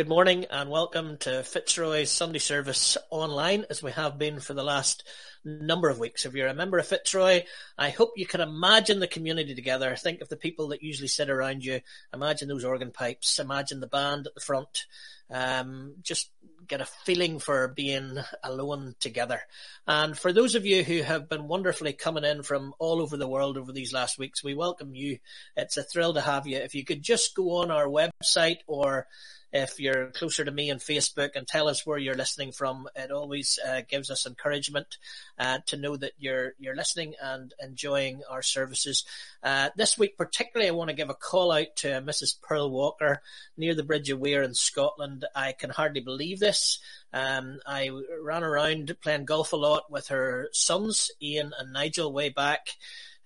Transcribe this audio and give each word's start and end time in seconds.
Good 0.00 0.08
morning 0.08 0.46
and 0.48 0.70
welcome 0.70 1.18
to 1.18 1.42
Fitzroy 1.42 2.04
Sunday 2.04 2.38
Service 2.38 2.96
online 3.10 3.66
as 3.68 3.82
we 3.82 3.92
have 3.92 4.16
been 4.16 4.40
for 4.40 4.54
the 4.54 4.64
last 4.64 5.06
number 5.44 5.88
of 5.88 5.98
weeks. 5.98 6.26
If 6.26 6.34
you're 6.34 6.48
a 6.48 6.54
member 6.54 6.78
of 6.78 6.86
Fitzroy, 6.86 7.42
I 7.78 7.90
hope 7.90 8.12
you 8.16 8.26
can 8.26 8.40
imagine 8.40 9.00
the 9.00 9.06
community 9.06 9.54
together. 9.54 9.94
Think 9.96 10.20
of 10.20 10.28
the 10.28 10.36
people 10.36 10.68
that 10.68 10.82
usually 10.82 11.08
sit 11.08 11.30
around 11.30 11.64
you. 11.64 11.80
Imagine 12.12 12.48
those 12.48 12.64
organ 12.64 12.90
pipes. 12.90 13.38
Imagine 13.38 13.80
the 13.80 13.86
band 13.86 14.26
at 14.26 14.34
the 14.34 14.40
front. 14.40 14.86
Um, 15.30 15.94
just 16.02 16.30
get 16.66 16.80
a 16.80 16.86
feeling 16.86 17.38
for 17.38 17.68
being 17.68 18.18
alone 18.44 18.94
together. 19.00 19.40
And 19.86 20.16
for 20.16 20.32
those 20.32 20.54
of 20.54 20.66
you 20.66 20.84
who 20.84 21.02
have 21.02 21.28
been 21.28 21.48
wonderfully 21.48 21.92
coming 21.92 22.24
in 22.24 22.42
from 22.42 22.74
all 22.78 23.00
over 23.00 23.16
the 23.16 23.28
world 23.28 23.56
over 23.56 23.72
these 23.72 23.92
last 23.92 24.18
weeks, 24.18 24.44
we 24.44 24.54
welcome 24.54 24.94
you. 24.94 25.18
It's 25.56 25.76
a 25.76 25.82
thrill 25.82 26.14
to 26.14 26.20
have 26.20 26.46
you. 26.46 26.58
If 26.58 26.74
you 26.74 26.84
could 26.84 27.02
just 27.02 27.34
go 27.34 27.56
on 27.56 27.70
our 27.70 27.86
website 27.86 28.58
or 28.66 29.06
if 29.52 29.80
you're 29.80 30.10
closer 30.12 30.44
to 30.44 30.50
me 30.50 30.70
on 30.70 30.78
Facebook 30.78 31.30
and 31.34 31.46
tell 31.46 31.68
us 31.68 31.84
where 31.84 31.98
you're 31.98 32.14
listening 32.14 32.52
from. 32.52 32.88
It 32.94 33.10
always 33.10 33.58
uh, 33.66 33.82
gives 33.88 34.10
us 34.10 34.26
encouragement 34.26 34.98
uh, 35.40 35.58
to 35.66 35.78
know 35.78 35.96
that 35.96 36.12
you're 36.18 36.52
you're 36.58 36.76
listening 36.76 37.14
and 37.20 37.54
enjoying 37.62 38.20
our 38.28 38.42
services. 38.42 39.04
Uh, 39.42 39.70
this 39.74 39.96
week, 39.96 40.18
particularly, 40.18 40.68
I 40.68 40.74
want 40.74 40.90
to 40.90 40.96
give 40.96 41.08
a 41.08 41.14
call 41.14 41.50
out 41.50 41.74
to 41.76 41.88
Mrs. 41.88 42.40
Pearl 42.42 42.70
Walker 42.70 43.22
near 43.56 43.74
the 43.74 43.82
Bridge 43.82 44.10
of 44.10 44.20
Weir 44.20 44.42
in 44.42 44.54
Scotland. 44.54 45.24
I 45.34 45.52
can 45.52 45.70
hardly 45.70 46.02
believe 46.02 46.40
this. 46.40 46.78
Um, 47.14 47.58
I 47.66 47.90
ran 48.22 48.44
around 48.44 48.94
playing 49.02 49.24
golf 49.24 49.54
a 49.54 49.56
lot 49.56 49.90
with 49.90 50.08
her 50.08 50.50
sons, 50.52 51.10
Ian 51.22 51.52
and 51.58 51.72
Nigel, 51.72 52.12
way 52.12 52.28
back 52.28 52.68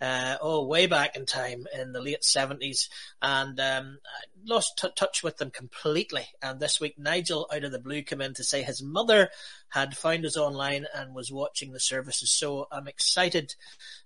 uh, 0.00 0.36
oh, 0.40 0.66
way 0.66 0.86
back 0.86 1.16
in 1.16 1.26
time 1.26 1.66
in 1.78 1.92
the 1.92 2.00
late 2.00 2.24
seventies, 2.24 2.88
and 3.22 3.58
um, 3.60 3.98
lost 4.44 4.78
t- 4.78 4.88
touch 4.94 5.22
with 5.22 5.36
them 5.38 5.50
completely. 5.50 6.26
And 6.42 6.60
this 6.60 6.80
week, 6.80 6.98
Nigel, 6.98 7.48
out 7.52 7.64
of 7.64 7.72
the 7.72 7.78
blue, 7.78 8.02
came 8.02 8.20
in 8.20 8.34
to 8.34 8.44
say 8.44 8.62
his 8.62 8.82
mother 8.82 9.30
had 9.68 9.96
found 9.96 10.24
us 10.26 10.36
online 10.36 10.86
and 10.94 11.14
was 11.14 11.32
watching 11.32 11.72
the 11.72 11.80
services. 11.80 12.32
So 12.32 12.66
I'm 12.70 12.88
excited 12.88 13.54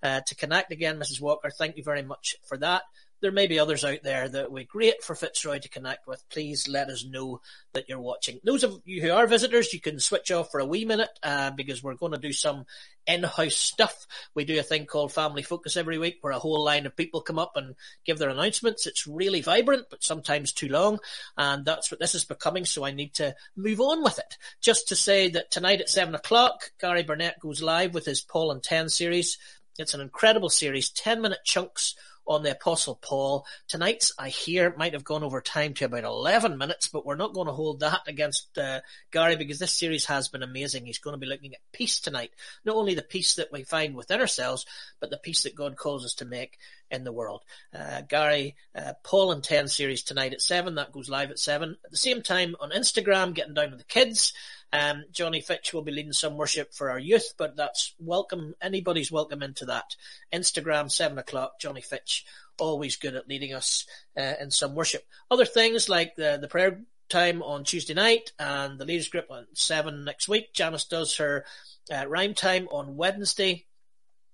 uh, 0.02 0.20
to 0.26 0.34
connect 0.34 0.72
again, 0.72 0.98
Mrs. 0.98 1.20
Walker. 1.20 1.50
Thank 1.50 1.76
you 1.76 1.84
very 1.84 2.02
much 2.02 2.36
for 2.46 2.56
that 2.58 2.82
there 3.20 3.32
may 3.32 3.46
be 3.46 3.58
others 3.58 3.84
out 3.84 4.02
there 4.02 4.28
that 4.28 4.50
would 4.50 4.58
be 4.58 4.64
great 4.64 5.02
for 5.02 5.14
Fitzroy 5.14 5.58
to 5.58 5.68
connect 5.68 6.06
with. 6.06 6.22
Please 6.28 6.68
let 6.68 6.88
us 6.88 7.04
know 7.04 7.40
that 7.72 7.88
you're 7.88 8.00
watching. 8.00 8.40
Those 8.44 8.64
of 8.64 8.80
you 8.84 9.02
who 9.02 9.10
are 9.10 9.26
visitors, 9.26 9.72
you 9.72 9.80
can 9.80 9.98
switch 9.98 10.30
off 10.30 10.50
for 10.50 10.60
a 10.60 10.66
wee 10.66 10.84
minute 10.84 11.10
uh, 11.22 11.50
because 11.50 11.82
we're 11.82 11.94
going 11.94 12.12
to 12.12 12.18
do 12.18 12.32
some 12.32 12.64
in-house 13.06 13.56
stuff. 13.56 14.06
We 14.34 14.44
do 14.44 14.58
a 14.58 14.62
thing 14.62 14.86
called 14.86 15.12
Family 15.12 15.42
Focus 15.42 15.76
every 15.76 15.98
week 15.98 16.18
where 16.20 16.32
a 16.32 16.38
whole 16.38 16.62
line 16.62 16.86
of 16.86 16.96
people 16.96 17.20
come 17.20 17.38
up 17.38 17.52
and 17.56 17.74
give 18.04 18.18
their 18.18 18.28
announcements. 18.28 18.86
It's 18.86 19.06
really 19.06 19.40
vibrant, 19.40 19.86
but 19.90 20.04
sometimes 20.04 20.52
too 20.52 20.68
long. 20.68 20.98
And 21.36 21.64
that's 21.64 21.90
what 21.90 21.98
this 21.98 22.14
is 22.14 22.24
becoming. 22.24 22.64
So 22.66 22.84
I 22.84 22.92
need 22.92 23.14
to 23.14 23.34
move 23.56 23.80
on 23.80 24.04
with 24.04 24.18
it. 24.18 24.36
Just 24.60 24.88
to 24.88 24.96
say 24.96 25.30
that 25.30 25.50
tonight 25.50 25.80
at 25.80 25.88
seven 25.88 26.14
o'clock, 26.14 26.70
Gary 26.80 27.02
Burnett 27.02 27.40
goes 27.40 27.62
live 27.62 27.94
with 27.94 28.04
his 28.04 28.20
Paul 28.20 28.52
and 28.52 28.62
10 28.62 28.90
series. 28.90 29.38
It's 29.78 29.94
an 29.94 30.00
incredible 30.00 30.50
series, 30.50 30.90
10 30.90 31.22
minute 31.22 31.44
chunks 31.44 31.94
on 32.28 32.42
the 32.42 32.52
Apostle 32.52 32.98
Paul. 33.00 33.46
Tonight's, 33.66 34.12
I 34.18 34.28
hear, 34.28 34.74
might 34.76 34.92
have 34.92 35.02
gone 35.02 35.24
over 35.24 35.40
time 35.40 35.72
to 35.74 35.86
about 35.86 36.04
11 36.04 36.58
minutes, 36.58 36.88
but 36.88 37.06
we're 37.06 37.16
not 37.16 37.32
going 37.32 37.46
to 37.46 37.52
hold 37.54 37.80
that 37.80 38.02
against 38.06 38.56
uh, 38.58 38.80
Gary 39.10 39.36
because 39.36 39.58
this 39.58 39.72
series 39.72 40.04
has 40.04 40.28
been 40.28 40.42
amazing. 40.42 40.84
He's 40.84 40.98
going 40.98 41.14
to 41.14 41.18
be 41.18 41.26
looking 41.26 41.54
at 41.54 41.60
peace 41.72 42.00
tonight. 42.00 42.30
Not 42.64 42.76
only 42.76 42.94
the 42.94 43.02
peace 43.02 43.36
that 43.36 43.50
we 43.50 43.64
find 43.64 43.96
within 43.96 44.20
ourselves, 44.20 44.66
but 45.00 45.10
the 45.10 45.16
peace 45.16 45.44
that 45.44 45.56
God 45.56 45.76
calls 45.76 46.04
us 46.04 46.14
to 46.16 46.26
make 46.26 46.58
in 46.90 47.04
the 47.04 47.12
world. 47.12 47.42
Uh, 47.74 48.02
Gary, 48.02 48.56
uh, 48.74 48.92
Paul 49.02 49.32
and 49.32 49.42
10 49.42 49.68
series 49.68 50.02
tonight 50.02 50.34
at 50.34 50.42
7. 50.42 50.74
That 50.74 50.92
goes 50.92 51.08
live 51.08 51.30
at 51.30 51.38
7. 51.38 51.76
At 51.84 51.90
the 51.90 51.96
same 51.96 52.22
time 52.22 52.56
on 52.60 52.70
Instagram, 52.70 53.34
getting 53.34 53.54
down 53.54 53.70
with 53.70 53.80
the 53.80 53.84
kids. 53.86 54.34
Um, 54.72 55.04
Johnny 55.12 55.40
Fitch 55.40 55.72
will 55.72 55.82
be 55.82 55.92
leading 55.92 56.12
some 56.12 56.36
worship 56.36 56.74
for 56.74 56.90
our 56.90 56.98
youth, 56.98 57.34
but 57.38 57.56
that's 57.56 57.94
welcome. 57.98 58.54
Anybody's 58.60 59.10
welcome 59.10 59.42
into 59.42 59.66
that. 59.66 59.96
Instagram, 60.32 60.90
seven 60.90 61.18
o'clock. 61.18 61.58
Johnny 61.60 61.80
Fitch, 61.80 62.26
always 62.58 62.96
good 62.96 63.14
at 63.14 63.28
leading 63.28 63.54
us 63.54 63.86
uh, 64.16 64.34
in 64.40 64.50
some 64.50 64.74
worship. 64.74 65.06
Other 65.30 65.46
things 65.46 65.88
like 65.88 66.16
the 66.16 66.38
the 66.40 66.48
prayer 66.48 66.80
time 67.08 67.42
on 67.42 67.64
Tuesday 67.64 67.94
night 67.94 68.32
and 68.38 68.78
the 68.78 68.84
leaders 68.84 69.08
group 69.08 69.30
on 69.30 69.46
seven 69.54 70.04
next 70.04 70.28
week. 70.28 70.52
Janice 70.52 70.84
does 70.84 71.16
her 71.16 71.44
uh, 71.90 72.06
rhyme 72.06 72.34
time 72.34 72.68
on 72.70 72.96
Wednesday. 72.96 73.64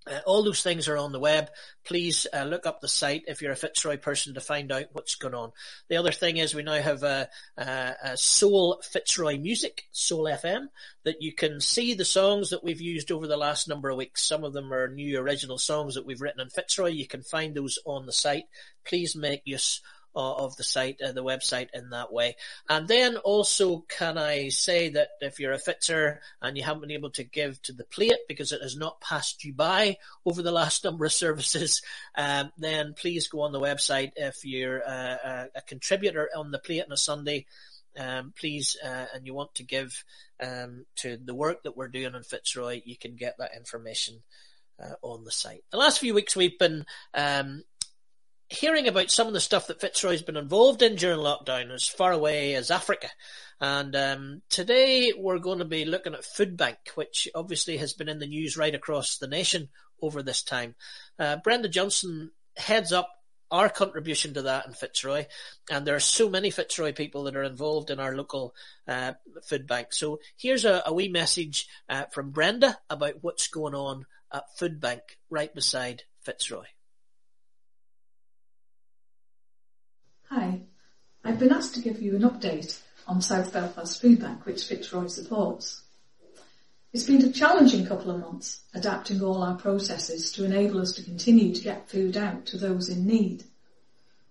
Uh, 0.06 0.18
all 0.26 0.42
those 0.42 0.62
things 0.62 0.88
are 0.88 0.96
on 0.96 1.12
the 1.12 1.20
web. 1.20 1.48
Please 1.84 2.26
uh, 2.32 2.44
look 2.44 2.66
up 2.66 2.80
the 2.80 2.88
site 2.88 3.24
if 3.26 3.40
you're 3.40 3.52
a 3.52 3.56
Fitzroy 3.56 3.96
person 3.96 4.34
to 4.34 4.40
find 4.40 4.70
out 4.70 4.86
what's 4.92 5.14
going 5.14 5.34
on. 5.34 5.52
The 5.88 5.96
other 5.96 6.12
thing 6.12 6.36
is 6.36 6.54
we 6.54 6.62
now 6.62 6.80
have 6.80 7.02
a, 7.02 7.28
a, 7.56 7.94
a, 8.04 8.16
Soul 8.16 8.82
Fitzroy 8.82 9.38
Music, 9.38 9.84
Soul 9.92 10.24
FM, 10.24 10.66
that 11.04 11.22
you 11.22 11.32
can 11.32 11.60
see 11.60 11.94
the 11.94 12.04
songs 12.04 12.50
that 12.50 12.62
we've 12.62 12.80
used 12.80 13.10
over 13.10 13.26
the 13.26 13.36
last 13.36 13.68
number 13.68 13.88
of 13.88 13.96
weeks. 13.96 14.26
Some 14.26 14.44
of 14.44 14.52
them 14.52 14.72
are 14.72 14.88
new 14.88 15.18
original 15.18 15.58
songs 15.58 15.94
that 15.94 16.06
we've 16.06 16.20
written 16.20 16.40
in 16.40 16.50
Fitzroy. 16.50 16.88
You 16.88 17.06
can 17.06 17.22
find 17.22 17.54
those 17.54 17.78
on 17.86 18.06
the 18.06 18.12
site. 18.12 18.44
Please 18.84 19.16
make 19.16 19.42
use 19.44 19.80
uh, 19.84 20.03
of 20.14 20.56
the 20.56 20.64
site, 20.64 21.00
uh, 21.02 21.12
the 21.12 21.24
website 21.24 21.68
in 21.74 21.90
that 21.90 22.12
way. 22.12 22.36
And 22.68 22.86
then 22.88 23.16
also, 23.16 23.84
can 23.88 24.18
I 24.18 24.48
say 24.48 24.90
that 24.90 25.10
if 25.20 25.40
you're 25.40 25.52
a 25.52 25.58
fitzer 25.58 26.18
and 26.40 26.56
you 26.56 26.62
haven't 26.62 26.82
been 26.82 26.90
able 26.90 27.10
to 27.10 27.24
give 27.24 27.60
to 27.62 27.72
the 27.72 27.84
plate 27.84 28.18
because 28.28 28.52
it 28.52 28.62
has 28.62 28.76
not 28.76 29.00
passed 29.00 29.44
you 29.44 29.52
by 29.52 29.98
over 30.24 30.42
the 30.42 30.52
last 30.52 30.84
number 30.84 31.04
of 31.04 31.12
services, 31.12 31.82
um, 32.16 32.52
then 32.58 32.94
please 32.94 33.28
go 33.28 33.42
on 33.42 33.52
the 33.52 33.60
website 33.60 34.12
if 34.16 34.44
you're 34.44 34.78
a, 34.78 35.18
a, 35.54 35.58
a 35.58 35.62
contributor 35.62 36.28
on 36.36 36.50
the 36.50 36.58
plate 36.58 36.84
on 36.84 36.92
a 36.92 36.96
Sunday. 36.96 37.46
Um, 37.96 38.32
please, 38.36 38.76
uh, 38.84 39.06
and 39.14 39.24
you 39.24 39.34
want 39.34 39.54
to 39.56 39.62
give 39.62 40.04
um, 40.40 40.84
to 40.96 41.16
the 41.16 41.34
work 41.34 41.62
that 41.62 41.76
we're 41.76 41.88
doing 41.88 42.14
in 42.14 42.22
Fitzroy, 42.24 42.82
you 42.84 42.96
can 42.96 43.14
get 43.14 43.36
that 43.38 43.54
information 43.56 44.22
uh, 44.82 44.94
on 45.02 45.24
the 45.24 45.30
site. 45.30 45.64
The 45.70 45.76
last 45.76 45.98
few 45.98 46.14
weeks 46.14 46.36
we've 46.36 46.58
been 46.58 46.84
um, 47.14 47.62
hearing 48.48 48.88
about 48.88 49.10
some 49.10 49.26
of 49.26 49.32
the 49.32 49.40
stuff 49.40 49.66
that 49.68 49.80
Fitzroy's 49.80 50.22
been 50.22 50.36
involved 50.36 50.82
in 50.82 50.96
during 50.96 51.18
lockdown 51.18 51.72
as 51.72 51.86
far 51.86 52.12
away 52.12 52.54
as 52.54 52.70
Africa. 52.70 53.08
And 53.60 53.94
um, 53.96 54.42
today 54.50 55.12
we're 55.16 55.38
going 55.38 55.60
to 55.60 55.64
be 55.64 55.84
looking 55.84 56.14
at 56.14 56.24
Food 56.24 56.56
Bank, 56.56 56.78
which 56.94 57.28
obviously 57.34 57.76
has 57.78 57.94
been 57.94 58.08
in 58.08 58.18
the 58.18 58.26
news 58.26 58.56
right 58.56 58.74
across 58.74 59.18
the 59.18 59.26
nation 59.26 59.68
over 60.02 60.22
this 60.22 60.42
time. 60.42 60.74
Uh, 61.18 61.36
Brenda 61.36 61.68
Johnson 61.68 62.30
heads 62.56 62.92
up 62.92 63.08
our 63.50 63.68
contribution 63.68 64.34
to 64.34 64.42
that 64.42 64.66
in 64.66 64.72
Fitzroy, 64.72 65.26
and 65.70 65.86
there 65.86 65.94
are 65.94 66.00
so 66.00 66.28
many 66.28 66.50
Fitzroy 66.50 66.92
people 66.92 67.24
that 67.24 67.36
are 67.36 67.44
involved 67.44 67.90
in 67.90 68.00
our 68.00 68.16
local 68.16 68.54
uh, 68.88 69.12
food 69.46 69.66
bank. 69.66 69.92
So 69.92 70.18
here's 70.36 70.64
a, 70.64 70.82
a 70.84 70.92
wee 70.92 71.08
message 71.08 71.68
uh, 71.88 72.06
from 72.06 72.30
Brenda 72.30 72.78
about 72.90 73.22
what's 73.22 73.48
going 73.48 73.74
on 73.74 74.06
at 74.32 74.58
Food 74.58 74.80
Bank 74.80 75.02
right 75.30 75.54
beside 75.54 76.02
Fitzroy. 76.22 76.64
Hi, 80.30 80.62
I've 81.22 81.38
been 81.38 81.52
asked 81.52 81.74
to 81.74 81.82
give 81.82 82.00
you 82.00 82.16
an 82.16 82.22
update 82.22 82.80
on 83.06 83.20
South 83.20 83.52
Belfast 83.52 84.00
Food 84.00 84.20
Bank, 84.20 84.46
which 84.46 84.64
Fitzroy 84.64 85.06
supports. 85.06 85.82
It's 86.94 87.04
been 87.04 87.22
a 87.22 87.30
challenging 87.30 87.86
couple 87.86 88.10
of 88.10 88.20
months 88.20 88.62
adapting 88.72 89.22
all 89.22 89.42
our 89.42 89.54
processes 89.54 90.32
to 90.32 90.44
enable 90.46 90.80
us 90.80 90.92
to 90.92 91.02
continue 91.02 91.54
to 91.54 91.62
get 91.62 91.90
food 91.90 92.16
out 92.16 92.46
to 92.46 92.56
those 92.56 92.88
in 92.88 93.06
need. 93.06 93.44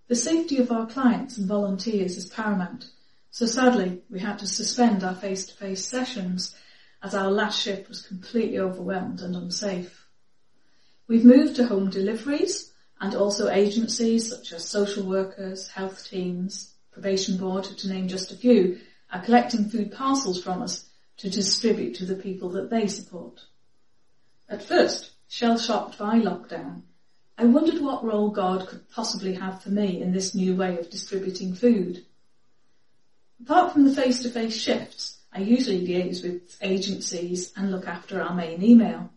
The 0.07 0.15
safety 0.15 0.57
of 0.57 0.71
our 0.71 0.87
clients 0.87 1.37
and 1.37 1.47
volunteers 1.47 2.17
is 2.17 2.25
paramount, 2.25 2.89
so 3.29 3.45
sadly 3.45 4.01
we 4.09 4.19
had 4.19 4.39
to 4.39 4.47
suspend 4.47 5.03
our 5.03 5.15
face-to-face 5.15 5.85
sessions 5.85 6.55
as 7.03 7.13
our 7.13 7.29
last 7.29 7.61
shift 7.61 7.87
was 7.87 8.01
completely 8.01 8.57
overwhelmed 8.57 9.21
and 9.21 9.35
unsafe. 9.35 10.07
We've 11.07 11.23
moved 11.23 11.55
to 11.57 11.67
home 11.67 11.91
deliveries 11.91 12.72
and 13.03 13.15
also 13.15 13.49
agencies 13.49 14.29
such 14.29 14.53
as 14.53 14.63
social 14.63 15.03
workers, 15.03 15.67
health 15.67 16.07
teams, 16.09 16.73
probation 16.93 17.35
board, 17.35 17.65
to 17.65 17.89
name 17.89 18.07
just 18.07 18.31
a 18.31 18.37
few, 18.37 18.79
are 19.11 19.21
collecting 19.21 19.69
food 19.69 19.91
parcels 19.91 20.41
from 20.41 20.61
us 20.61 20.85
to 21.17 21.29
distribute 21.29 21.95
to 21.95 22.05
the 22.05 22.15
people 22.15 22.47
that 22.47 22.69
they 22.69 22.87
support. 22.87 23.41
At 24.47 24.63
first, 24.63 25.11
shell-shocked 25.27 25.97
by 25.97 26.17
lockdown, 26.19 26.83
I 27.37 27.43
wondered 27.43 27.81
what 27.81 28.05
role 28.05 28.29
God 28.29 28.67
could 28.69 28.89
possibly 28.89 29.33
have 29.33 29.61
for 29.61 29.69
me 29.69 30.01
in 30.01 30.13
this 30.13 30.33
new 30.33 30.55
way 30.55 30.79
of 30.79 30.89
distributing 30.89 31.55
food. 31.55 32.05
Apart 33.41 33.73
from 33.73 33.83
the 33.83 34.01
face-to-face 34.01 34.55
shifts, 34.55 35.17
I 35.33 35.39
usually 35.39 35.85
liaise 35.85 36.23
with 36.23 36.57
agencies 36.61 37.51
and 37.57 37.69
look 37.69 37.85
after 37.85 38.21
our 38.21 38.33
main 38.33 38.63
email. 38.63 39.11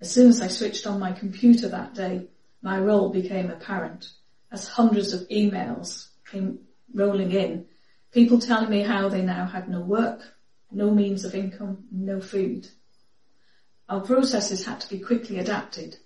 As 0.00 0.10
soon 0.10 0.30
as 0.30 0.40
I 0.40 0.48
switched 0.48 0.84
on 0.88 0.98
my 0.98 1.12
computer 1.12 1.68
that 1.68 1.94
day, 1.94 2.26
my 2.62 2.78
role 2.78 3.10
became 3.10 3.50
apparent 3.50 4.08
as 4.50 4.68
hundreds 4.68 5.12
of 5.12 5.28
emails 5.28 6.08
came 6.30 6.60
rolling 6.94 7.32
in, 7.32 7.66
people 8.12 8.38
telling 8.38 8.70
me 8.70 8.82
how 8.82 9.08
they 9.08 9.22
now 9.22 9.46
had 9.46 9.68
no 9.68 9.80
work, 9.80 10.20
no 10.70 10.90
means 10.90 11.24
of 11.24 11.34
income, 11.34 11.84
no 11.90 12.20
food. 12.20 12.68
Our 13.88 14.00
processes 14.00 14.64
had 14.64 14.80
to 14.80 14.90
be 14.90 14.98
quickly 14.98 15.38
adapted. 15.38 15.96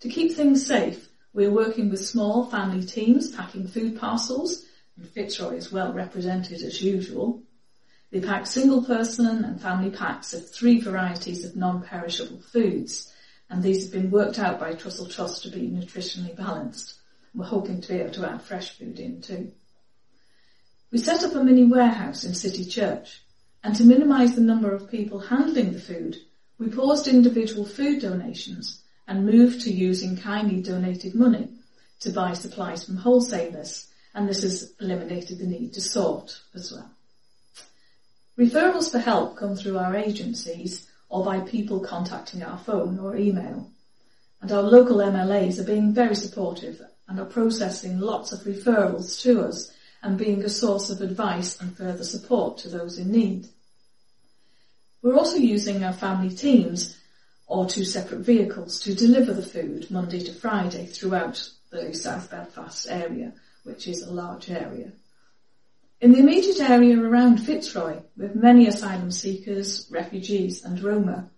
To 0.00 0.08
keep 0.08 0.32
things 0.32 0.66
safe, 0.66 1.08
we're 1.32 1.52
working 1.52 1.90
with 1.90 2.04
small 2.04 2.50
family 2.50 2.84
teams 2.84 3.34
packing 3.34 3.68
food 3.68 3.98
parcels 3.98 4.64
and 4.96 5.08
Fitzroy 5.08 5.56
is 5.56 5.70
well 5.70 5.92
represented 5.92 6.62
as 6.62 6.82
usual. 6.82 7.42
They 8.10 8.20
pack 8.20 8.46
single 8.46 8.82
person 8.82 9.44
and 9.44 9.60
family 9.60 9.90
packs 9.90 10.32
of 10.32 10.48
three 10.48 10.80
varieties 10.80 11.44
of 11.44 11.56
non-perishable 11.56 12.40
foods, 12.40 13.12
and 13.48 13.62
these 13.62 13.84
have 13.84 13.92
been 13.92 14.10
worked 14.10 14.38
out 14.38 14.58
by 14.58 14.74
Trussell 14.74 15.12
Trust 15.12 15.42
to 15.42 15.50
be 15.50 15.68
nutritionally 15.68 16.36
balanced. 16.36 16.94
We're 17.34 17.44
hoping 17.44 17.80
to 17.80 17.88
be 17.88 18.00
able 18.00 18.12
to 18.14 18.28
add 18.28 18.42
fresh 18.42 18.76
food 18.78 18.98
in 18.98 19.20
too. 19.20 19.52
We 20.90 20.98
set 20.98 21.24
up 21.24 21.34
a 21.34 21.44
mini 21.44 21.64
warehouse 21.64 22.24
in 22.24 22.34
City 22.34 22.64
Church, 22.64 23.22
and 23.62 23.74
to 23.76 23.84
minimise 23.84 24.34
the 24.34 24.40
number 24.40 24.72
of 24.72 24.90
people 24.90 25.18
handling 25.18 25.72
the 25.72 25.80
food, 25.80 26.16
we 26.58 26.68
paused 26.68 27.08
individual 27.08 27.64
food 27.64 28.00
donations 28.00 28.82
and 29.06 29.26
moved 29.26 29.60
to 29.62 29.72
using 29.72 30.16
kindly 30.16 30.62
donated 30.62 31.14
money 31.14 31.48
to 32.00 32.10
buy 32.10 32.32
supplies 32.32 32.84
from 32.84 32.96
wholesalers, 32.96 33.88
and 34.14 34.28
this 34.28 34.42
has 34.42 34.74
eliminated 34.80 35.38
the 35.38 35.46
need 35.46 35.72
to 35.74 35.80
sort 35.80 36.40
as 36.54 36.72
well. 36.72 36.90
Referrals 38.38 38.90
for 38.90 38.98
help 38.98 39.36
come 39.36 39.56
through 39.56 39.78
our 39.78 39.96
agencies 39.96 40.88
or 41.08 41.24
by 41.24 41.40
people 41.40 41.80
contacting 41.80 42.42
our 42.42 42.58
phone 42.58 42.98
or 42.98 43.16
email. 43.16 43.70
And 44.40 44.52
our 44.52 44.62
local 44.62 44.98
MLAs 44.98 45.58
are 45.58 45.64
being 45.64 45.94
very 45.94 46.14
supportive 46.14 46.80
and 47.08 47.18
are 47.20 47.24
processing 47.24 47.98
lots 47.98 48.32
of 48.32 48.40
referrals 48.40 49.20
to 49.22 49.42
us 49.42 49.72
and 50.02 50.18
being 50.18 50.44
a 50.44 50.48
source 50.48 50.90
of 50.90 51.00
advice 51.00 51.60
and 51.60 51.76
further 51.76 52.04
support 52.04 52.58
to 52.58 52.68
those 52.68 52.98
in 52.98 53.10
need. 53.10 53.48
We're 55.02 55.16
also 55.16 55.36
using 55.36 55.84
our 55.84 55.92
family 55.92 56.34
teams 56.34 56.96
or 57.46 57.66
two 57.66 57.84
separate 57.84 58.20
vehicles 58.20 58.80
to 58.80 58.94
deliver 58.94 59.32
the 59.32 59.42
food 59.42 59.90
Monday 59.90 60.20
to 60.20 60.32
Friday 60.32 60.86
throughout 60.86 61.48
the 61.70 61.94
South 61.94 62.30
Belfast 62.30 62.86
area, 62.90 63.32
which 63.62 63.86
is 63.86 64.02
a 64.02 64.12
large 64.12 64.50
area. 64.50 64.90
In 65.98 66.12
the 66.12 66.18
immediate 66.18 66.60
area 66.60 67.00
around 67.00 67.38
Fitzroy, 67.38 68.02
with 68.18 68.34
many 68.34 68.66
asylum 68.66 69.10
seekers, 69.10 69.88
refugees 69.90 70.62
and 70.62 70.78
Roma, 70.82 71.30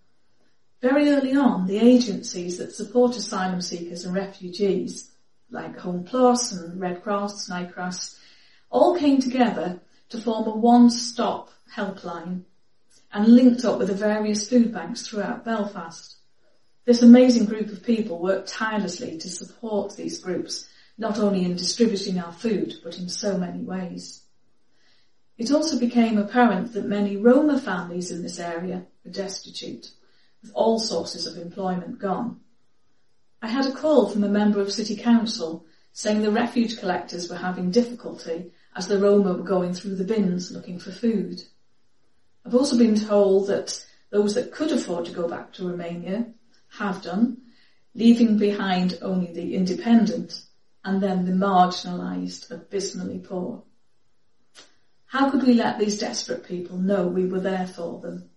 very 0.81 1.07
early 1.11 1.33
on, 1.33 1.65
the 1.65 1.77
agencies 1.77 2.57
that 2.57 2.75
support 2.75 3.15
asylum 3.15 3.61
seekers 3.61 4.03
and 4.03 4.13
refugees, 4.13 5.11
like 5.49 5.77
Home 5.77 6.03
Plus 6.03 6.51
and 6.51 6.77
Red 6.77 7.01
Cross, 7.01 7.47
NICRAS, 7.47 8.19
all 8.69 8.97
came 8.97 9.21
together 9.21 9.79
to 10.09 10.19
form 10.19 10.45
a 10.45 10.55
one-stop 10.55 11.51
helpline 11.73 12.41
and 13.13 13.27
linked 13.29 13.63
up 13.63 13.79
with 13.79 13.87
the 13.87 13.95
various 13.95 14.49
food 14.49 14.73
banks 14.73 15.07
throughout 15.07 15.45
Belfast. 15.45 16.17
This 16.83 17.01
amazing 17.01 17.45
group 17.45 17.71
of 17.71 17.81
people 17.81 18.19
worked 18.19 18.49
tirelessly 18.49 19.17
to 19.19 19.29
support 19.29 19.95
these 19.95 20.19
groups, 20.19 20.67
not 20.97 21.17
only 21.17 21.45
in 21.45 21.55
distributing 21.55 22.19
our 22.19 22.33
food, 22.33 22.73
but 22.83 22.97
in 22.97 23.07
so 23.07 23.37
many 23.37 23.59
ways. 23.61 24.18
It 25.39 25.51
also 25.51 25.79
became 25.79 26.17
apparent 26.17 26.73
that 26.73 26.85
many 26.85 27.15
Roma 27.15 27.61
families 27.61 28.11
in 28.11 28.21
this 28.21 28.39
area 28.39 28.85
were 29.05 29.11
destitute, 29.11 29.91
with 30.41 30.51
all 30.53 30.79
sources 30.79 31.25
of 31.25 31.37
employment 31.37 31.97
gone. 31.97 32.41
I 33.41 33.47
had 33.47 33.65
a 33.65 33.71
call 33.71 34.09
from 34.09 34.25
a 34.25 34.29
member 34.29 34.59
of 34.59 34.73
City 34.73 34.97
Council 34.97 35.65
saying 35.93 36.21
the 36.21 36.29
refuge 36.31 36.77
collectors 36.77 37.29
were 37.29 37.37
having 37.37 37.71
difficulty 37.71 38.51
as 38.75 38.89
the 38.89 38.99
Roma 38.99 39.31
were 39.33 39.43
going 39.43 39.73
through 39.73 39.95
the 39.95 40.03
bins 40.03 40.51
looking 40.51 40.77
for 40.77 40.91
food. 40.91 41.41
I've 42.45 42.53
also 42.55 42.77
been 42.77 42.95
told 42.95 43.47
that 43.47 43.85
those 44.09 44.33
that 44.33 44.51
could 44.51 44.73
afford 44.73 45.05
to 45.05 45.13
go 45.13 45.29
back 45.29 45.53
to 45.53 45.69
Romania 45.69 46.33
have 46.79 47.01
done, 47.01 47.37
leaving 47.95 48.37
behind 48.37 48.99
only 49.01 49.31
the 49.31 49.55
independent 49.55 50.41
and 50.83 51.01
then 51.01 51.23
the 51.23 51.31
marginalised, 51.31 52.51
abysmally 52.51 53.19
poor. 53.19 53.63
How 55.09 55.31
could 55.31 55.41
we 55.41 55.55
let 55.55 55.79
these 55.79 55.97
desperate 55.97 56.43
people 56.43 56.77
know 56.77 57.07
we 57.07 57.25
were 57.25 57.39
there 57.39 57.65
for 57.65 57.99
them? 57.99 58.29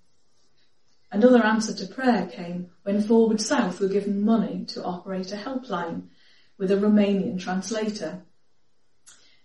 Another 1.11 1.45
answer 1.45 1.75
to 1.75 1.95
prayer 1.95 2.27
came 2.27 2.71
when 2.83 3.03
Forward 3.03 3.43
South 3.43 3.79
were 3.79 3.89
given 3.89 4.25
money 4.25 4.65
to 4.69 4.83
operate 4.83 5.33
a 5.33 5.37
helpline 5.37 6.05
with 6.57 6.71
a 6.71 6.77
Romanian 6.77 7.39
translator. 7.39 8.23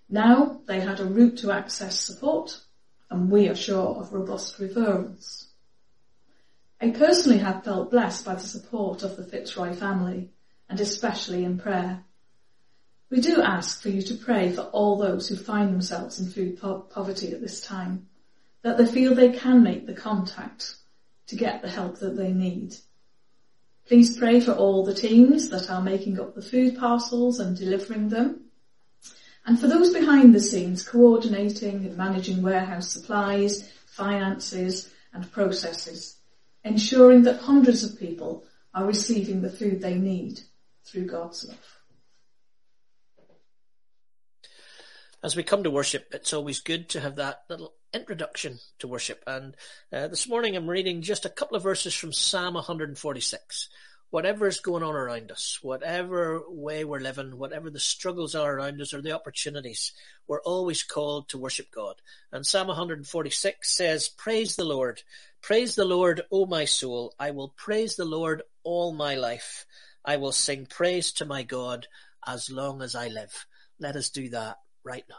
Now 0.08 0.62
they 0.68 0.80
had 0.80 1.02
a 1.02 1.06
route 1.06 1.40
to 1.40 1.52
access 1.52 2.00
support 2.00 2.62
and 3.10 3.30
we 3.30 3.50
are 3.50 3.56
sure 3.56 3.98
of 3.98 4.14
robust 4.14 4.58
referrals. 4.58 5.48
I 6.80 6.92
personally 6.92 7.40
have 7.40 7.66
felt 7.66 7.92
blessed 7.92 8.24
by 8.24 8.36
the 8.36 8.40
support 8.40 9.04
of 9.04 9.18
the 9.18 9.26
Fitzroy 9.26 9.74
family 9.74 10.30
and 10.70 10.80
especially 10.80 11.44
in 11.44 11.58
prayer. 11.58 12.06
We 13.10 13.22
do 13.22 13.42
ask 13.42 13.82
for 13.82 13.90
you 13.90 14.02
to 14.02 14.16
pray 14.16 14.52
for 14.52 14.64
all 14.64 14.98
those 14.98 15.28
who 15.28 15.38
find 15.38 15.72
themselves 15.72 16.20
in 16.20 16.30
food 16.30 16.60
po- 16.60 16.82
poverty 16.82 17.32
at 17.32 17.40
this 17.40 17.62
time, 17.62 18.08
that 18.64 18.78
they 18.78 18.86
feel 18.86 19.16
they 19.16 19.32
can 19.32 19.64
make 19.64 19.86
the 19.86 19.94
contact 19.94 20.76
to 21.28 21.36
get 21.36 21.62
the 21.62 21.70
help 21.70 22.00
that 22.00 22.18
they 22.18 22.32
need. 22.32 22.76
Please 23.88 24.18
pray 24.18 24.42
for 24.42 24.52
all 24.52 24.84
the 24.84 24.94
teams 24.94 25.50
that 25.50 25.70
are 25.70 25.82
making 25.82 26.20
up 26.20 26.36
the 26.36 26.42
food 26.42 26.78
parcels 26.78 27.40
and 27.40 27.56
delivering 27.56 28.10
them, 28.10 28.42
and 29.46 29.58
for 29.58 29.68
those 29.68 29.94
behind 29.94 30.36
the 30.36 30.42
scenes 30.42 30.84
coordinating 30.84 31.86
and 31.86 31.96
managing 31.96 32.42
warehouse 32.42 32.92
supplies, 32.92 33.72
finances 33.86 34.92
and 35.14 35.32
processes, 35.32 36.18
ensuring 36.66 37.24
that 37.24 37.40
hundreds 37.40 37.86
of 37.86 37.98
people 37.98 38.44
are 38.74 38.86
receiving 38.86 39.42
the 39.42 39.50
food 39.50 39.82
they 39.82 39.96
need 39.96 40.42
through 40.84 41.06
God's 41.06 41.48
love. 41.48 41.77
As 45.24 45.36
we 45.36 45.44
come 45.44 45.64
to 45.64 45.72
worship, 45.72 46.08
it's 46.12 46.32
always 46.32 46.62
good 46.62 46.90
to 46.90 47.00
have 47.00 47.16
that 47.16 47.42
little 47.50 47.74
introduction 47.92 48.60
to 48.80 48.88
worship. 48.88 49.24
And 49.26 49.58
uh, 49.92 50.08
this 50.10 50.30
morning 50.30 50.56
I'm 50.56 50.70
reading 50.70 51.02
just 51.02 51.26
a 51.26 51.30
couple 51.30 51.58
of 51.58 51.64
verses 51.64 51.96
from 51.96 52.14
Psalm 52.14 52.54
146 52.54 53.70
whatever 54.10 54.48
is 54.48 54.60
going 54.60 54.84
on 54.84 54.96
around 54.96 55.32
us, 55.32 55.60
whatever 55.62 56.42
way 56.48 56.86
we're 56.86 57.00
living, 57.00 57.38
whatever 57.38 57.70
the 57.70 57.80
struggles 57.80 58.36
are 58.36 58.56
around 58.56 58.80
us 58.80 58.94
or 58.94 59.02
the 59.02 59.12
opportunities, 59.12 59.92
we're 60.28 60.42
always 60.42 60.84
called 60.84 61.28
to 61.28 61.38
worship 61.38 61.70
God. 61.72 61.96
And 62.32 62.46
Psalm 62.46 62.68
146 62.68 63.76
says, 63.76 64.08
Praise 64.08 64.56
the 64.56 64.66
Lord. 64.66 65.02
Praise 65.42 65.76
the 65.76 65.86
Lord, 65.86 66.22
O 66.32 66.46
my 66.46 66.66
soul. 66.66 67.14
I 67.20 67.32
will 67.32 67.50
praise 67.50 67.96
the 67.96 68.06
Lord 68.06 68.44
all 68.64 68.94
my 68.94 69.16
life. 69.16 69.66
I 70.06 70.18
will 70.18 70.32
sing 70.32 70.68
praise 70.68 71.12
to 71.14 71.26
my 71.26 71.44
God 71.44 71.88
as 72.26 72.50
long 72.50 72.82
as 72.82 72.96
I 72.96 73.08
live. 73.08 73.46
Let 73.80 73.96
us 73.96 74.10
do 74.10 74.30
that 74.30 74.58
right 74.88 75.04
now. 75.10 75.18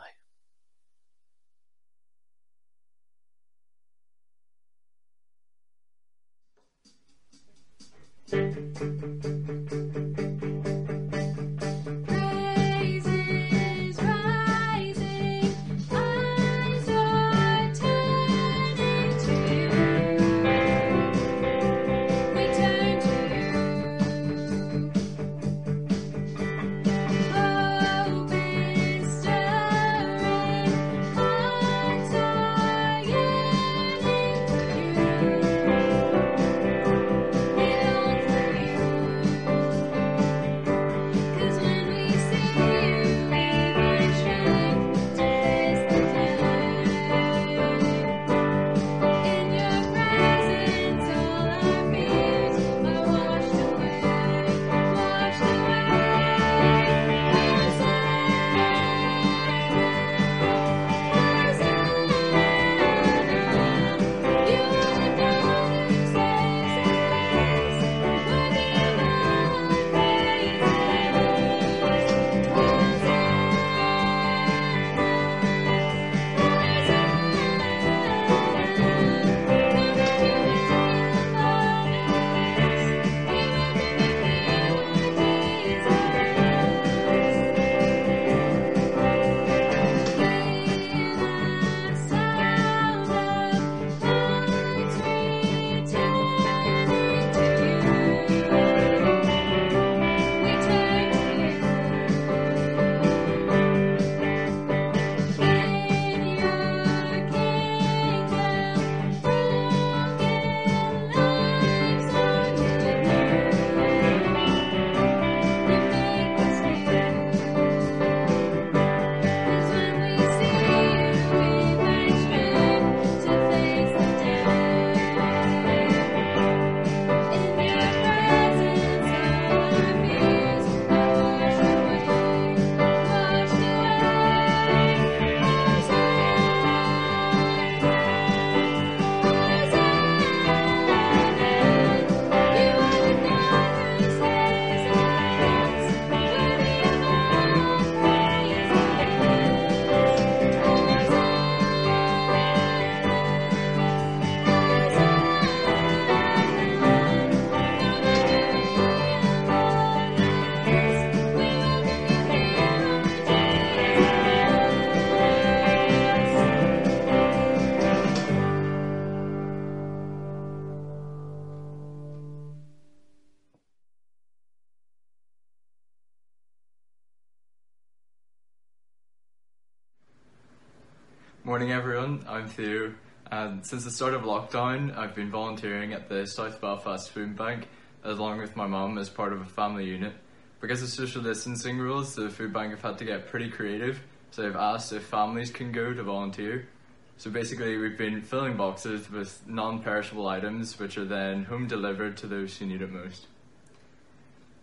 I'm 182.28 182.46
Theo 182.46 182.92
and 183.30 183.66
since 183.66 183.84
the 183.84 183.90
start 183.90 184.12
of 184.12 184.20
lockdown 184.20 184.94
I've 184.94 185.14
been 185.14 185.30
volunteering 185.30 185.94
at 185.94 186.10
the 186.10 186.26
South 186.26 186.60
Belfast 186.60 187.10
Food 187.10 187.36
Bank 187.36 187.66
along 188.04 188.40
with 188.40 188.54
my 188.54 188.66
mum 188.66 188.98
as 188.98 189.08
part 189.08 189.32
of 189.32 189.40
a 189.40 189.46
family 189.46 189.86
unit. 189.86 190.12
Because 190.60 190.82
of 190.82 190.90
social 190.90 191.22
distancing 191.22 191.78
rules, 191.78 192.14
the 192.14 192.28
food 192.28 192.52
bank 192.52 192.72
have 192.72 192.82
had 192.82 192.98
to 192.98 193.06
get 193.06 193.28
pretty 193.28 193.48
creative, 193.48 194.02
so 194.30 194.42
they've 194.42 194.54
asked 194.54 194.92
if 194.92 195.04
families 195.04 195.50
can 195.50 195.72
go 195.72 195.94
to 195.94 196.02
volunteer. 196.02 196.68
So 197.16 197.30
basically 197.30 197.78
we've 197.78 197.96
been 197.96 198.20
filling 198.20 198.58
boxes 198.58 199.10
with 199.10 199.42
non-perishable 199.46 200.28
items 200.28 200.78
which 200.78 200.98
are 200.98 201.06
then 201.06 201.44
home 201.44 201.66
delivered 201.66 202.18
to 202.18 202.26
those 202.26 202.58
who 202.58 202.66
need 202.66 202.82
it 202.82 202.92
most. 202.92 203.26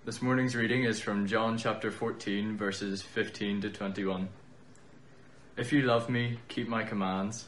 This 0.06 0.22
morning's 0.22 0.56
reading 0.56 0.84
is 0.84 1.00
from 1.00 1.26
John 1.26 1.58
chapter 1.58 1.90
14 1.90 2.58
verses 2.58 3.02
15 3.02 3.62
to 3.62 3.70
21. 3.72 4.30
If 5.58 5.74
you 5.74 5.82
love 5.82 6.10
me, 6.10 6.38
keep 6.48 6.68
my 6.68 6.84
commands, 6.84 7.48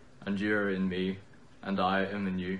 and 0.25 0.39
you 0.39 0.55
are 0.55 0.69
in 0.69 0.87
me, 0.87 1.17
and 1.63 1.79
I 1.79 2.05
am 2.05 2.27
in 2.27 2.39
you. 2.39 2.59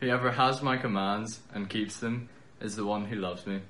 Whoever 0.00 0.30
has 0.30 0.62
my 0.62 0.76
commands 0.76 1.40
and 1.52 1.68
keeps 1.68 2.00
them 2.00 2.28
is 2.60 2.76
the 2.76 2.86
one 2.86 3.04
who 3.04 3.16
loves 3.16 3.46
me. 3.46 3.60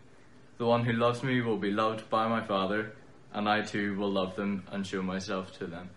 The 0.58 0.66
one 0.66 0.84
who 0.84 0.92
loves 0.92 1.22
me 1.22 1.40
will 1.40 1.56
be 1.56 1.70
loved 1.70 2.08
by 2.10 2.28
my 2.28 2.44
Father, 2.44 2.92
and 3.32 3.48
I 3.48 3.62
too 3.62 3.96
will 3.96 4.10
love 4.10 4.36
them 4.36 4.64
and 4.70 4.86
show 4.86 5.02
myself 5.02 5.52
to 5.58 5.66
them. 5.66 5.90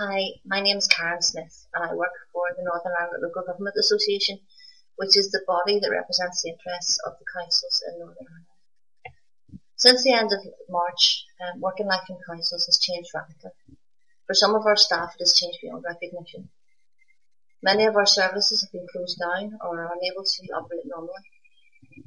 Hi, 0.00 0.40
my 0.46 0.62
name 0.62 0.78
is 0.78 0.86
Karen 0.86 1.20
Smith 1.20 1.68
and 1.74 1.84
I 1.84 1.92
work 1.92 2.16
for 2.32 2.48
the 2.56 2.64
Northern 2.64 2.96
Ireland 2.98 3.20
Local 3.20 3.44
Government 3.44 3.76
Association, 3.76 4.40
which 4.96 5.12
is 5.14 5.28
the 5.28 5.44
body 5.46 5.78
that 5.78 5.92
represents 5.92 6.40
the 6.40 6.56
interests 6.56 6.96
of 7.04 7.20
the 7.20 7.28
councils 7.28 7.84
in 7.84 8.00
Northern 8.00 8.24
Ireland. 8.24 9.20
Since 9.76 10.02
the 10.02 10.16
end 10.16 10.32
of 10.32 10.40
March, 10.70 11.26
um, 11.44 11.60
working 11.60 11.84
life 11.84 12.08
in 12.08 12.16
councils 12.24 12.64
has 12.64 12.80
changed 12.80 13.12
radically. 13.12 13.52
For 14.24 14.32
some 14.32 14.54
of 14.54 14.64
our 14.64 14.74
staff, 14.74 15.12
it 15.12 15.20
has 15.20 15.36
changed 15.36 15.58
beyond 15.60 15.84
recognition. 15.84 16.48
Many 17.60 17.84
of 17.84 17.94
our 17.94 18.08
services 18.08 18.64
have 18.64 18.72
been 18.72 18.88
closed 18.88 19.20
down 19.20 19.60
or 19.60 19.84
are 19.84 19.92
unable 19.92 20.24
to 20.24 20.42
operate 20.56 20.88
normally. 20.88 21.28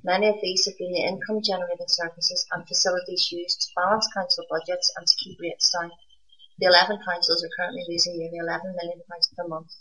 Many 0.03 0.29
of 0.29 0.41
these 0.41 0.65
have 0.65 0.79
been 0.79 0.93
the 0.93 1.05
income 1.05 1.45
generating 1.45 1.93
services 1.93 2.43
and 2.57 2.67
facilities 2.67 3.29
used 3.31 3.61
to 3.61 3.67
balance 3.75 4.09
council 4.11 4.45
budgets 4.49 4.91
and 4.97 5.05
to 5.05 5.15
keep 5.21 5.37
rates 5.39 5.69
down. 5.69 5.91
The 6.59 6.67
eleven 6.67 6.99
councils 7.03 7.43
are 7.43 7.49
currently 7.57 7.83
losing 7.87 8.17
nearly 8.17 8.37
£11 8.37 8.75
million 8.75 9.01
per 9.35 9.47
month. 9.47 9.71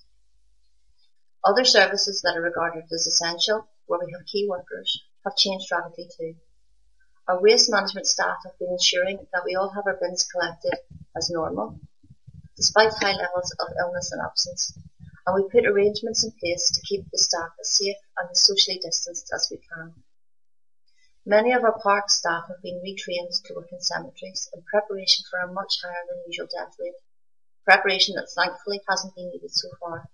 Other 1.45 1.64
services 1.64 2.23
that 2.23 2.37
are 2.37 2.41
regarded 2.43 2.85
as 2.93 3.07
essential, 3.07 3.69
where 3.87 4.00
we 4.05 4.12
have 4.12 4.26
key 4.26 4.47
workers, 4.49 5.02
have 5.25 5.37
changed 5.37 5.71
radically 5.71 6.09
too. 6.17 6.37
Our 7.29 7.41
waste 7.41 7.71
management 7.71 8.07
staff 8.07 8.38
have 8.45 8.59
been 8.59 8.71
ensuring 8.71 9.29
that 9.33 9.45
we 9.45 9.55
all 9.55 9.71
have 9.71 9.87
our 9.87 9.99
bins 10.00 10.25
collected 10.25 10.79
as 11.17 11.31
normal, 11.31 11.79
despite 12.57 12.93
high 12.95 13.12
levels 13.14 13.55
of 13.61 13.75
illness 13.79 14.11
and 14.12 14.23
absence, 14.23 14.76
and 15.26 15.35
we 15.35 15.50
put 15.50 15.67
arrangements 15.67 16.25
in 16.25 16.33
place 16.33 16.71
to 16.73 16.81
keep 16.83 17.11
the 17.11 17.19
staff 17.19 17.50
as 17.61 17.76
safe 17.76 17.97
and 18.17 18.31
as 18.31 18.45
socially 18.45 18.79
distanced 18.79 19.31
as 19.35 19.49
we 19.50 19.59
can. 19.59 20.02
Many 21.25 21.52
of 21.52 21.62
our 21.62 21.79
park 21.79 22.11
staff 22.11 22.49
have 22.49 22.61
been 22.62 22.83
retrained 22.83 23.31
to 23.45 23.55
work 23.55 23.71
in 23.71 23.81
cemeteries 23.81 24.50
in 24.52 24.64
preparation 24.64 25.25
for 25.31 25.38
a 25.38 25.52
much 25.52 25.81
higher 25.81 26.05
than 26.09 26.25
usual 26.26 26.49
death 26.49 26.75
rate, 26.81 26.97
preparation 27.64 28.17
that 28.17 28.29
thankfully 28.35 28.81
hasn't 28.88 29.14
been 29.14 29.31
needed 29.31 29.52
so 29.52 29.69
far. 29.79 30.11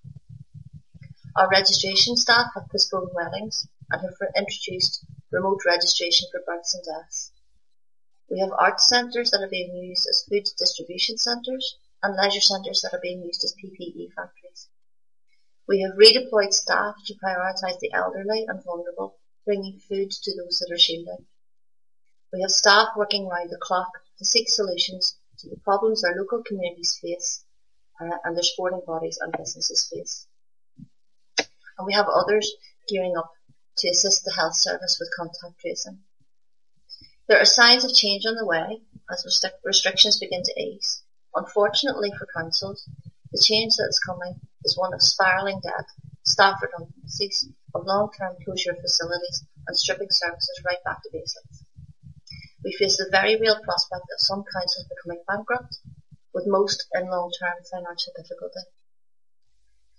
Our 1.35 1.49
registration 1.49 2.15
staff 2.17 2.53
have 2.55 2.69
postponed 2.69 3.12
weddings 3.15 3.67
and 3.91 4.03
have 4.03 4.17
introduced 4.37 5.03
remote 5.31 5.64
registration 5.64 6.29
for 6.31 6.42
births 6.47 6.75
and 6.75 6.85
deaths. 6.85 7.33
We 8.29 8.40
have 8.40 8.53
art 8.53 8.79
centres 8.79 9.31
that 9.31 9.40
are 9.40 9.49
being 9.49 9.75
used 9.75 10.07
as 10.11 10.27
food 10.29 10.47
distribution 10.59 11.16
centres 11.16 11.79
and 12.03 12.16
leisure 12.16 12.42
centres 12.42 12.83
that 12.83 12.92
are 12.92 13.01
being 13.01 13.23
used 13.23 13.42
as 13.44 13.55
PPE 13.55 14.12
factories. 14.12 14.68
We 15.66 15.81
have 15.81 15.97
redeployed 15.97 16.53
staff 16.53 16.97
to 17.07 17.14
prioritise 17.14 17.79
the 17.81 17.92
elderly 17.94 18.44
and 18.47 18.62
vulnerable, 18.62 19.16
bringing 19.44 19.79
food 19.79 20.11
to 20.11 20.37
those 20.37 20.59
that 20.59 20.72
are 20.72 20.79
shielding. 20.79 21.27
We 22.33 22.42
have 22.42 22.51
staff 22.51 22.88
working 22.96 23.27
round 23.27 23.51
the 23.51 23.59
clock 23.61 23.90
to 24.18 24.24
seek 24.24 24.48
solutions 24.48 25.16
to 25.38 25.48
the 25.48 25.57
problems 25.57 26.05
our 26.05 26.16
local 26.16 26.42
communities 26.42 26.98
face 27.01 27.44
uh, 28.01 28.18
and 28.24 28.37
their 28.37 28.42
sporting 28.42 28.83
bodies 28.87 29.18
and 29.20 29.33
businesses 29.33 29.88
face 29.92 30.27
and 31.79 31.87
we 31.87 31.94
have 31.94 32.09
others 32.09 32.53
gearing 32.88 33.16
up 33.16 33.33
to 33.79 33.88
assist 33.88 34.24
the 34.24 34.33
health 34.33 34.57
service 34.57 34.98
with 34.98 35.14
contact 35.16 35.61
tracing. 35.61 36.01
There 37.29 37.38
are 37.38 37.44
signs 37.44 37.85
of 37.85 37.94
change 37.94 38.27
on 38.27 38.35
the 38.35 38.46
way 38.46 38.83
as 39.11 39.55
restrictions 39.64 40.18
begin 40.18 40.42
to 40.42 40.61
ease. 40.61 41.03
Unfortunately 41.35 42.11
for 42.18 42.27
councils, 42.35 42.88
the 43.31 43.42
change 43.46 43.74
that 43.77 43.88
is 43.88 44.01
coming 44.05 44.40
is 44.64 44.77
one 44.77 44.92
of 44.92 45.01
spiralling 45.01 45.61
debt, 45.61 45.87
staff 46.38 46.62
redundancies, 46.62 47.51
of 47.74 47.83
long-term 47.83 48.38
closure 48.46 48.70
of 48.70 48.79
facilities 48.79 49.42
and 49.66 49.77
stripping 49.77 50.07
services 50.09 50.62
right 50.64 50.79
back 50.85 51.03
to 51.03 51.11
basics. 51.11 51.66
We 52.62 52.70
face 52.79 52.96
the 52.96 53.11
very 53.11 53.35
real 53.35 53.59
prospect 53.66 54.07
of 54.07 54.22
some 54.22 54.44
councils 54.46 54.87
becoming 54.87 55.27
bankrupt, 55.27 55.83
with 56.33 56.46
most 56.46 56.87
in 56.94 57.11
long-term 57.11 57.59
financial 57.66 58.14
difficulty. 58.14 58.70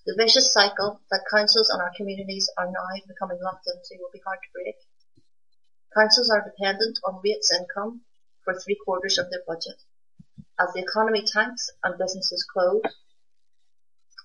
The 0.07 0.15
vicious 0.15 0.53
cycle 0.53 1.01
that 1.11 1.27
councils 1.29 1.67
and 1.67 1.81
our 1.81 1.91
communities 1.97 2.47
are 2.57 2.71
now 2.71 2.87
becoming 3.05 3.43
locked 3.43 3.67
into 3.67 3.99
will 3.99 4.15
be 4.15 4.23
hard 4.23 4.39
to 4.39 4.53
break. 4.55 4.79
Councils 5.93 6.31
are 6.31 6.47
dependent 6.47 6.99
on 7.03 7.19
rates 7.19 7.51
income 7.51 8.07
for 8.45 8.55
three 8.55 8.79
quarters 8.85 9.17
of 9.17 9.29
their 9.29 9.43
budget. 9.45 9.75
As 10.57 10.71
the 10.71 10.87
economy 10.87 11.27
tanks 11.27 11.67
and 11.83 11.99
businesses 11.99 12.47
close, 12.47 12.87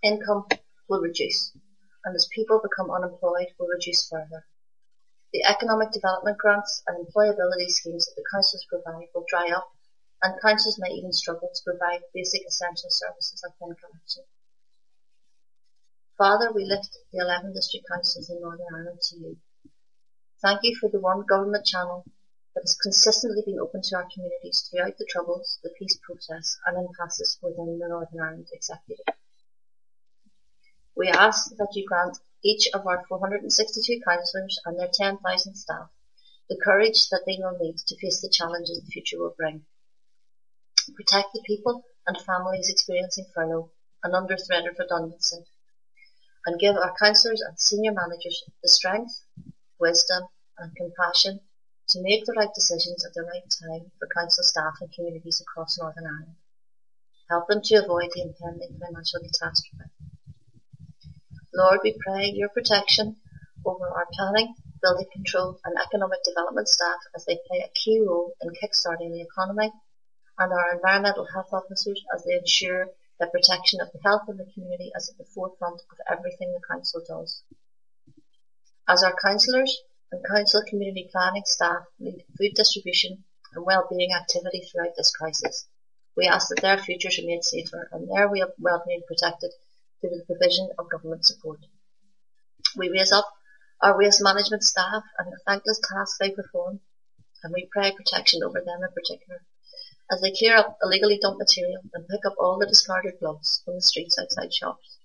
income 0.04 0.46
will 0.88 1.00
reduce, 1.00 1.50
and 2.04 2.14
as 2.14 2.28
people 2.34 2.60
become 2.60 2.90
unemployed 2.90 3.48
will 3.58 3.68
reduce 3.68 4.08
further. 4.08 4.46
The 5.32 5.42
economic 5.44 5.90
development 5.90 6.38
grants 6.38 6.82
and 6.86 7.04
employability 7.04 7.68
schemes 7.68 8.06
that 8.06 8.14
the 8.14 8.28
councils 8.30 8.66
provide 8.68 9.08
will 9.14 9.24
dry 9.28 9.50
up, 9.50 9.72
and 10.22 10.40
councils 10.40 10.78
may 10.78 10.90
even 10.90 11.12
struggle 11.12 11.50
to 11.52 11.64
provide 11.64 12.02
basic 12.14 12.46
essential 12.46 12.90
services 12.90 13.42
like 13.42 13.58
bin 13.58 13.74
collection. 13.74 14.24
Father, 16.16 16.52
we 16.52 16.64
lift 16.64 16.96
the 17.12 17.18
11 17.18 17.52
district 17.52 17.88
councils 17.90 18.30
in 18.30 18.40
Northern 18.40 18.66
Ireland 18.72 19.00
to 19.10 19.16
you. 19.18 19.38
Thank 20.40 20.60
you 20.62 20.76
for 20.76 20.88
the 20.88 21.00
one 21.00 21.26
government 21.26 21.66
channel 21.66 22.04
that 22.54 22.62
has 22.62 22.76
consistently 22.80 23.42
been 23.44 23.58
open 23.58 23.82
to 23.82 23.96
our 23.96 24.06
communities 24.14 24.68
throughout 24.70 24.96
the 24.98 25.08
troubles, 25.10 25.58
the 25.64 25.70
peace 25.76 25.98
process 26.06 26.56
and 26.66 26.76
impasses 26.76 27.38
within 27.42 27.78
the 27.80 27.88
Northern 27.88 28.20
Ireland 28.20 28.48
Executive. 28.52 29.16
We 30.96 31.08
ask 31.08 31.50
that 31.56 31.72
you 31.74 31.86
grant 31.86 32.18
each 32.42 32.68
of 32.74 32.86
our 32.86 33.04
462 33.08 34.00
councillors 34.06 34.60
and 34.64 34.78
their 34.78 34.90
10,000 34.92 35.54
staff 35.54 35.90
the 36.48 36.60
courage 36.62 37.08
that 37.08 37.22
they 37.26 37.38
will 37.38 37.56
need 37.58 37.78
to 37.78 37.96
face 37.96 38.20
the 38.20 38.28
challenges 38.28 38.80
the 38.80 38.90
future 38.90 39.18
will 39.18 39.34
bring. 39.36 39.64
Protect 40.94 41.32
the 41.32 41.42
people 41.46 41.82
and 42.06 42.20
families 42.20 42.68
experiencing 42.68 43.24
furlough 43.34 43.70
and 44.02 44.14
under 44.14 44.36
threat 44.36 44.66
of 44.66 44.78
redundancy 44.78 45.46
and 46.44 46.60
give 46.60 46.76
our 46.76 46.94
councillors 46.98 47.40
and 47.40 47.58
senior 47.58 47.92
managers 47.92 48.44
the 48.62 48.68
strength, 48.68 49.24
wisdom 49.80 50.28
and 50.58 50.76
compassion 50.76 51.40
to 51.88 52.02
make 52.02 52.26
the 52.26 52.34
right 52.36 52.52
decisions 52.54 53.04
at 53.06 53.14
the 53.14 53.22
right 53.22 53.48
time 53.62 53.90
for 53.98 54.08
council 54.14 54.44
staff 54.44 54.74
and 54.82 54.92
communities 54.92 55.40
across 55.40 55.78
Northern 55.78 56.06
Ireland. 56.06 56.36
Help 57.30 57.48
them 57.48 57.62
to 57.64 57.76
avoid 57.76 58.10
the 58.14 58.20
impending 58.20 58.78
financial 58.78 59.20
catastrophe. 59.20 60.13
Lord, 61.56 61.80
we 61.84 61.96
pray 62.04 62.32
your 62.34 62.48
protection 62.48 63.14
over 63.64 63.88
our 63.88 64.08
planning, 64.12 64.56
building 64.82 65.06
control 65.12 65.60
and 65.64 65.76
economic 65.78 66.18
development 66.24 66.66
staff 66.66 66.98
as 67.14 67.24
they 67.26 67.38
play 67.46 67.60
a 67.60 67.70
key 67.72 68.02
role 68.04 68.34
in 68.42 68.50
kickstarting 68.50 69.12
the 69.12 69.22
economy 69.22 69.70
and 70.36 70.52
our 70.52 70.74
environmental 70.74 71.28
health 71.32 71.52
officers 71.52 72.02
as 72.12 72.24
they 72.24 72.34
ensure 72.34 72.88
the 73.20 73.28
protection 73.28 73.80
of 73.80 73.92
the 73.92 74.00
health 74.02 74.22
of 74.28 74.36
the 74.36 74.50
community 74.52 74.90
is 74.96 75.08
at 75.08 75.16
the 75.16 75.30
forefront 75.32 75.80
of 75.92 75.98
everything 76.10 76.52
the 76.52 76.60
Council 76.68 77.00
does. 77.06 77.44
As 78.88 79.04
our 79.04 79.14
councillors 79.22 79.80
and 80.10 80.26
council 80.26 80.60
community 80.68 81.08
planning 81.12 81.44
staff 81.46 81.84
lead 82.00 82.24
food 82.36 82.54
distribution 82.56 83.22
and 83.54 83.64
well-being 83.64 84.12
activity 84.12 84.62
throughout 84.62 84.96
this 84.96 85.14
crisis, 85.14 85.68
we 86.16 86.26
ask 86.26 86.48
that 86.48 86.62
their 86.62 86.78
futures 86.78 87.20
are 87.20 87.26
made 87.26 87.44
safer 87.44 87.88
and 87.92 88.10
their 88.10 88.28
well-being 88.28 89.02
protected 89.06 89.52
through 90.04 90.18
the 90.18 90.26
provision 90.26 90.68
of 90.78 90.90
government 90.90 91.24
support. 91.24 91.60
We 92.76 92.90
raise 92.90 93.12
up 93.12 93.32
our 93.80 93.96
waste 93.96 94.22
management 94.22 94.62
staff 94.62 95.02
and 95.18 95.32
the 95.32 95.40
thankless 95.46 95.80
task 95.80 96.18
they 96.20 96.30
perform, 96.30 96.80
and 97.42 97.54
we 97.54 97.68
pray 97.72 97.90
protection 97.90 98.42
over 98.44 98.60
them 98.60 98.82
in 98.82 98.92
particular 98.92 99.40
as 100.10 100.20
they 100.20 100.30
clear 100.30 100.56
up 100.56 100.76
illegally 100.82 101.18
dumped 101.18 101.38
material 101.38 101.80
and 101.94 102.06
pick 102.08 102.20
up 102.26 102.34
all 102.38 102.58
the 102.58 102.66
discarded 102.66 103.14
gloves 103.18 103.62
from 103.64 103.76
the 103.76 103.80
streets 103.80 104.18
outside 104.18 104.52
shops. 104.52 104.98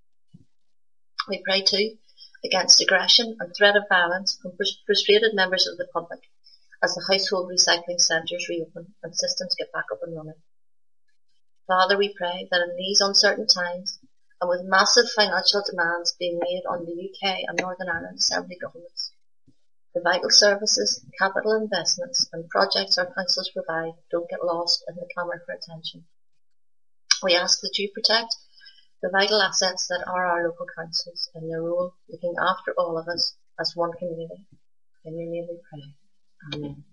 We 1.30 1.42
pray 1.42 1.64
too 1.66 1.98
against 2.44 2.82
aggression 2.82 3.38
and 3.40 3.56
threat 3.56 3.78
of 3.78 3.84
violence 3.88 4.38
from 4.42 4.58
frustrated 4.86 5.34
members 5.34 5.68
of 5.68 5.78
the 5.78 5.88
public 5.94 6.20
as 6.84 6.94
the 6.94 7.06
household 7.10 7.50
recycling 7.50 8.00
centres 8.00 8.48
reopen 8.50 8.94
and 9.02 9.16
systems 9.16 9.56
get 9.58 9.72
back 9.72 9.86
up 9.92 10.00
and 10.02 10.16
running. 10.16 10.42
Father, 11.68 11.98
we 11.98 12.14
pray 12.18 12.48
that 12.52 12.62
in 12.62 12.76
these 12.76 13.00
uncertain 13.00 13.48
times 13.48 13.99
and 14.42 14.50
with 14.50 14.64
massive 14.64 15.10
financial 15.12 15.64
demands 15.70 16.16
being 16.20 16.40
made 16.40 16.64
on 16.70 16.86
the 16.86 16.94
UK 16.94 17.44
and 17.48 17.58
Northern 17.60 17.90
Ireland 17.90 18.20
Assembly 18.20 18.58
governments, 18.60 19.12
the 19.94 20.02
vital 20.02 20.30
services, 20.30 21.04
capital 21.18 21.54
investments 21.54 22.30
and 22.32 22.50
projects 22.50 22.98
our 22.98 23.12
councils 23.14 23.52
provide 23.54 23.94
don't 24.12 24.30
get 24.30 24.44
lost 24.44 24.84
in 24.88 24.96
the 24.96 25.10
clamour 25.14 25.42
for 25.46 25.54
attention. 25.54 26.06
We 27.22 27.36
ask 27.36 27.60
that 27.62 27.78
you 27.78 27.92
protect 27.94 28.36
the 29.02 29.10
vital 29.10 29.42
assets 29.42 29.88
that 29.88 30.06
are 30.08 30.26
our 30.26 30.48
local 30.48 30.68
councils 30.78 31.30
and 31.34 31.50
their 31.50 31.62
role 31.62 31.96
looking 32.08 32.36
after 32.40 32.74
all 32.78 32.98
of 32.98 33.08
us 33.08 33.36
as 33.60 33.76
one 33.76 33.92
community. 33.98 34.46
In 35.04 35.18
your 35.18 35.30
name 35.30 35.48
we 35.50 35.60
pray. 35.70 35.96
Amen. 36.54 36.84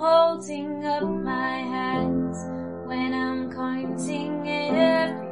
holding 0.00 0.86
up 0.86 1.02
my 1.02 1.58
hands 1.58 2.38
when 2.86 3.12
I'm 3.12 3.50
pointing 3.50 4.48
at 4.48 4.72
everything. 4.72 5.29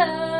Love 0.00 0.39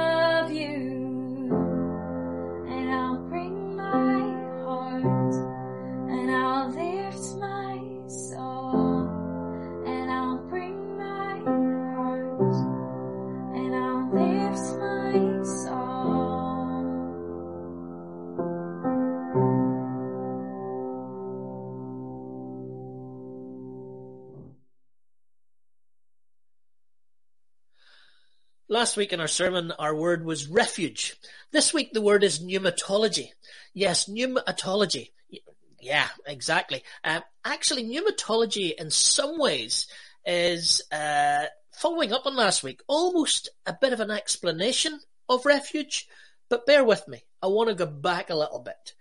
Last 28.80 28.96
week 28.96 29.12
in 29.12 29.20
our 29.20 29.28
sermon, 29.28 29.72
our 29.72 29.94
word 29.94 30.24
was 30.24 30.48
refuge. 30.48 31.14
This 31.50 31.74
week, 31.74 31.92
the 31.92 32.00
word 32.00 32.24
is 32.24 32.38
pneumatology. 32.38 33.28
Yes, 33.74 34.08
pneumatology. 34.08 35.10
Yeah, 35.78 36.08
exactly. 36.26 36.82
Uh, 37.04 37.20
actually, 37.44 37.84
pneumatology 37.84 38.72
in 38.74 38.90
some 38.90 39.38
ways 39.38 39.86
is 40.24 40.80
uh, 40.90 41.44
following 41.72 42.14
up 42.14 42.24
on 42.24 42.34
last 42.34 42.62
week, 42.62 42.80
almost 42.88 43.50
a 43.66 43.76
bit 43.78 43.92
of 43.92 44.00
an 44.00 44.10
explanation 44.10 44.98
of 45.28 45.44
refuge. 45.44 46.08
But 46.48 46.64
bear 46.64 46.82
with 46.82 47.06
me. 47.06 47.22
I 47.42 47.48
want 47.48 47.68
to 47.68 47.74
go 47.74 47.84
back 47.84 48.30
a 48.30 48.34
little 48.34 48.60
bit. 48.60 48.94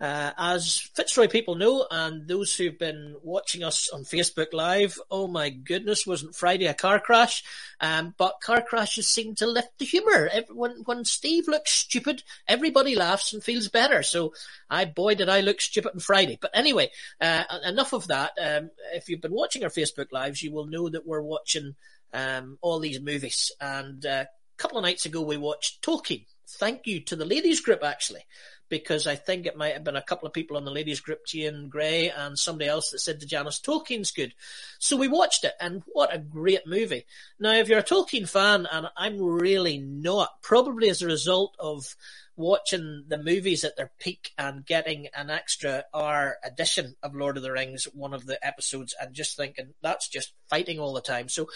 Uh, 0.00 0.30
as 0.38 0.78
Fitzroy 0.94 1.26
people 1.26 1.56
know, 1.56 1.84
and 1.90 2.28
those 2.28 2.54
who've 2.54 2.78
been 2.78 3.16
watching 3.24 3.64
us 3.64 3.88
on 3.90 4.04
Facebook 4.04 4.52
Live, 4.52 4.96
oh 5.10 5.26
my 5.26 5.50
goodness, 5.50 6.06
wasn't 6.06 6.36
Friday 6.36 6.66
a 6.66 6.74
car 6.74 7.00
crash? 7.00 7.42
Um, 7.80 8.14
but 8.16 8.40
car 8.40 8.62
crashes 8.62 9.08
seem 9.08 9.34
to 9.36 9.46
lift 9.46 9.78
the 9.78 9.84
humour. 9.84 10.30
When, 10.50 10.82
when 10.84 11.04
Steve 11.04 11.48
looks 11.48 11.72
stupid, 11.72 12.22
everybody 12.46 12.94
laughs 12.94 13.32
and 13.32 13.42
feels 13.42 13.68
better. 13.68 14.04
So, 14.04 14.34
I 14.70 14.84
boy 14.84 15.16
did 15.16 15.28
I 15.28 15.40
look 15.40 15.60
stupid 15.60 15.92
on 15.94 16.00
Friday. 16.00 16.38
But 16.40 16.52
anyway, 16.54 16.90
uh, 17.20 17.44
enough 17.64 17.92
of 17.92 18.06
that. 18.06 18.32
Um, 18.40 18.70
if 18.94 19.08
you've 19.08 19.20
been 19.20 19.32
watching 19.32 19.64
our 19.64 19.70
Facebook 19.70 20.12
Lives, 20.12 20.42
you 20.42 20.52
will 20.52 20.66
know 20.66 20.88
that 20.88 21.06
we're 21.06 21.22
watching 21.22 21.74
um, 22.12 22.58
all 22.60 22.78
these 22.78 23.00
movies. 23.00 23.50
And 23.60 24.06
uh, 24.06 24.26
a 24.26 24.58
couple 24.58 24.78
of 24.78 24.82
nights 24.82 25.06
ago, 25.06 25.22
we 25.22 25.36
watched 25.36 25.82
Tolkien. 25.82 26.24
Thank 26.50 26.86
you 26.86 27.00
to 27.00 27.16
the 27.16 27.26
ladies 27.26 27.60
group, 27.60 27.82
actually 27.82 28.24
because 28.68 29.06
I 29.06 29.16
think 29.16 29.46
it 29.46 29.56
might 29.56 29.74
have 29.74 29.84
been 29.84 29.96
a 29.96 30.02
couple 30.02 30.26
of 30.26 30.34
people 30.34 30.56
on 30.56 30.64
the 30.64 30.70
ladies 30.70 31.00
group, 31.00 31.26
Jane 31.26 31.68
Gray 31.68 32.10
and 32.10 32.38
somebody 32.38 32.68
else 32.68 32.90
that 32.90 33.00
said 33.00 33.20
to 33.20 33.26
Janice, 33.26 33.60
Tolkien's 33.60 34.10
good. 34.10 34.34
So 34.78 34.96
we 34.96 35.08
watched 35.08 35.44
it 35.44 35.54
and 35.60 35.82
what 35.86 36.14
a 36.14 36.18
great 36.18 36.66
movie. 36.66 37.06
Now, 37.38 37.54
if 37.54 37.68
you're 37.68 37.78
a 37.78 37.84
Tolkien 37.84 38.28
fan, 38.28 38.66
and 38.70 38.88
I'm 38.96 39.20
really 39.20 39.78
not, 39.78 40.42
probably 40.42 40.90
as 40.90 41.02
a 41.02 41.06
result 41.06 41.56
of 41.58 41.96
watching 42.36 43.04
the 43.08 43.18
movies 43.18 43.64
at 43.64 43.76
their 43.76 43.90
peak 43.98 44.30
and 44.38 44.64
getting 44.64 45.08
an 45.14 45.28
extra 45.28 45.84
hour 45.92 46.36
edition 46.44 46.94
of 47.02 47.14
Lord 47.14 47.36
of 47.36 47.42
the 47.42 47.52
Rings, 47.52 47.84
one 47.92 48.14
of 48.14 48.26
the 48.26 48.44
episodes, 48.46 48.94
and 49.00 49.14
just 49.14 49.36
thinking 49.36 49.74
that's 49.82 50.08
just 50.08 50.32
fighting 50.48 50.78
all 50.78 50.94
the 50.94 51.00
time. 51.00 51.28
So 51.28 51.48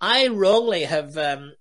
I 0.00 0.28
wrongly 0.28 0.84
have, 0.84 1.16
um, 1.18 1.54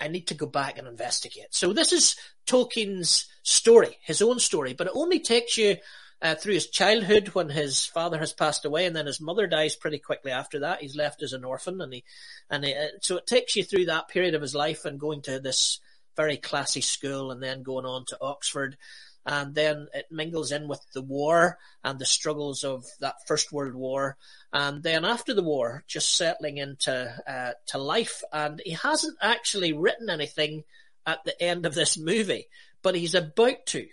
I, 0.00 0.08
need 0.08 0.28
to 0.28 0.34
go 0.34 0.46
back 0.46 0.78
and 0.78 0.86
investigate. 0.86 1.48
So 1.50 1.72
this 1.72 1.92
is 1.92 2.14
Tolkien's 2.46 3.26
story, 3.42 3.98
his 4.02 4.22
own 4.22 4.38
story, 4.38 4.72
but 4.74 4.86
it 4.86 4.92
only 4.94 5.20
takes 5.20 5.56
you 5.56 5.76
uh, 6.22 6.36
through 6.36 6.54
his 6.54 6.68
childhood 6.68 7.28
when 7.28 7.48
his 7.48 7.84
father 7.84 8.18
has 8.18 8.32
passed 8.32 8.64
away 8.64 8.86
and 8.86 8.94
then 8.94 9.06
his 9.06 9.20
mother 9.20 9.46
dies 9.46 9.74
pretty 9.74 9.98
quickly 9.98 10.30
after 10.30 10.60
that. 10.60 10.80
He's 10.80 10.96
left 10.96 11.22
as 11.22 11.32
an 11.32 11.44
orphan 11.44 11.80
and 11.80 11.92
he, 11.92 12.04
and 12.48 12.64
he, 12.64 12.72
uh, 12.72 12.86
so 13.00 13.16
it 13.16 13.26
takes 13.26 13.56
you 13.56 13.64
through 13.64 13.86
that 13.86 14.08
period 14.08 14.34
of 14.34 14.42
his 14.42 14.54
life 14.54 14.84
and 14.84 15.00
going 15.00 15.22
to 15.22 15.40
this 15.40 15.80
very 16.16 16.36
classy 16.36 16.80
school 16.80 17.32
and 17.32 17.42
then 17.42 17.62
going 17.62 17.86
on 17.86 18.04
to 18.06 18.18
Oxford. 18.20 18.76
And 19.24 19.54
then 19.54 19.86
it 19.94 20.06
mingles 20.10 20.50
in 20.50 20.66
with 20.66 20.84
the 20.94 21.02
war 21.02 21.58
and 21.84 21.98
the 21.98 22.04
struggles 22.04 22.64
of 22.64 22.84
that 23.00 23.26
First 23.26 23.52
World 23.52 23.74
War. 23.74 24.16
And 24.52 24.82
then 24.82 25.04
after 25.04 25.32
the 25.32 25.44
war, 25.44 25.84
just 25.86 26.16
settling 26.16 26.58
into 26.58 27.14
uh, 27.26 27.52
to 27.68 27.78
life. 27.78 28.22
And 28.32 28.60
he 28.64 28.72
hasn't 28.72 29.16
actually 29.20 29.72
written 29.72 30.10
anything 30.10 30.64
at 31.06 31.24
the 31.24 31.40
end 31.40 31.66
of 31.66 31.74
this 31.74 31.96
movie, 31.96 32.48
but 32.82 32.94
he's 32.94 33.14
about 33.14 33.66
to. 33.66 33.86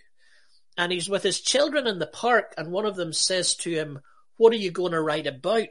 And 0.77 0.91
he's 0.91 1.09
with 1.09 1.23
his 1.23 1.41
children 1.41 1.87
in 1.87 1.99
the 1.99 2.07
park, 2.07 2.53
and 2.57 2.71
one 2.71 2.85
of 2.85 2.95
them 2.95 3.13
says 3.13 3.55
to 3.57 3.69
him, 3.69 3.99
What 4.37 4.53
are 4.53 4.57
you 4.57 4.71
going 4.71 4.93
to 4.93 5.01
write 5.01 5.27
about? 5.27 5.67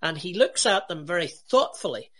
And 0.00 0.16
he 0.16 0.34
looks 0.34 0.66
at 0.66 0.88
them 0.88 1.06
very 1.06 1.26
thoughtfully, 1.26 2.10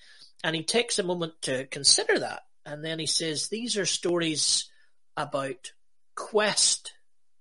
and 0.42 0.57
he 0.57 0.62
takes 0.62 0.98
a 0.98 1.05
moment 1.05 1.35
to 1.42 1.66
consider 1.66 2.18
that. 2.18 2.42
And 2.64 2.85
then 2.85 2.98
he 2.98 3.07
says, 3.07 3.48
These 3.48 3.77
are 3.77 3.87
stories 3.87 4.70
about 5.16 5.72
quest, 6.14 6.92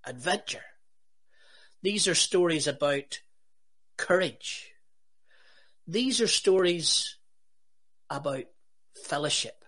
adventure. 0.05 0.63
These 1.83 2.07
are 2.07 2.15
stories 2.15 2.67
about 2.67 3.19
courage. 3.97 4.71
These 5.87 6.21
are 6.21 6.27
stories 6.27 7.17
about 8.09 8.45
fellowship. 9.05 9.60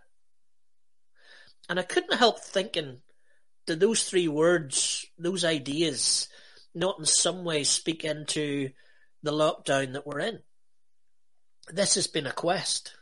And 1.70 1.80
I 1.80 1.84
couldn't 1.84 2.18
help 2.18 2.40
thinking, 2.40 3.02
do 3.66 3.76
those 3.76 4.04
three 4.04 4.28
words, 4.28 5.06
those 5.18 5.46
ideas, 5.46 6.28
not 6.76 7.00
in 7.00 7.06
some 7.06 7.44
way 7.44 7.64
speak 7.64 8.04
into 8.04 8.72
the 9.22 9.32
lockdown 9.32 9.94
that 9.94 10.06
we're 10.06 10.20
in? 10.20 10.40
This 11.70 11.96
has 11.96 12.08
been 12.08 12.28
a 12.28 12.34
quest. 12.34 12.94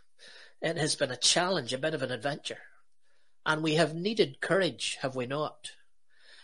It 0.61 0.77
has 0.77 0.95
been 0.95 1.11
a 1.11 1.17
challenge, 1.17 1.73
a 1.73 1.79
bit 1.79 1.95
of 1.95 2.03
an 2.03 2.11
adventure. 2.11 2.59
And 3.45 3.63
we 3.63 3.75
have 3.75 3.95
needed 3.95 4.41
courage, 4.41 4.99
have 5.01 5.15
we 5.15 5.25
not? 5.25 5.71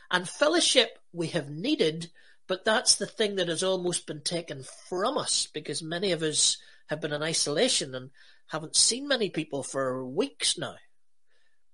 And 0.10 0.28
fellowship 0.28 0.98
we 1.14 1.28
have 1.28 1.50
needed, 1.50 2.10
but 2.48 2.66
that's 2.66 2.96
the 2.96 3.06
thing 3.06 3.36
that 3.36 3.50
has 3.50 3.62
almost 3.62 4.08
been 4.08 4.22
taken 4.22 4.64
from 4.90 5.18
us 5.18 5.48
because 5.54 5.84
many 5.84 6.12
of 6.12 6.24
us 6.24 6.58
have 6.88 7.02
been 7.02 7.14
in 7.14 7.22
isolation 7.22 7.94
and 7.94 8.10
haven't 8.48 8.76
seen 8.76 9.08
many 9.08 9.30
people 9.30 9.62
for 9.62 10.04
weeks 10.06 10.58
now. 10.58 10.76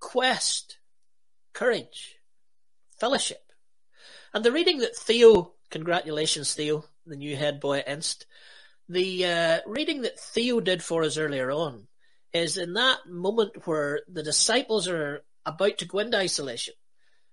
Quest, 0.04 0.76
courage, 1.54 2.16
fellowship. 3.00 3.42
And 4.34 4.44
the 4.44 4.52
reading 4.52 4.80
that 4.80 4.94
Theo, 4.94 5.54
congratulations 5.70 6.52
Theo, 6.52 6.84
the 7.06 7.16
new 7.16 7.34
head 7.34 7.58
boy 7.58 7.78
at 7.78 7.88
Inst, 7.88 8.26
the 8.86 9.24
uh, 9.24 9.60
reading 9.66 10.02
that 10.02 10.20
Theo 10.20 10.60
did 10.60 10.82
for 10.82 11.04
us 11.04 11.16
earlier 11.16 11.50
on 11.50 11.88
is 12.34 12.58
in 12.58 12.74
that 12.74 12.98
moment 13.08 13.66
where 13.66 14.02
the 14.06 14.22
disciples 14.22 14.88
are 14.88 15.24
about 15.46 15.78
to 15.78 15.86
go 15.86 16.00
into 16.00 16.18
isolation. 16.18 16.74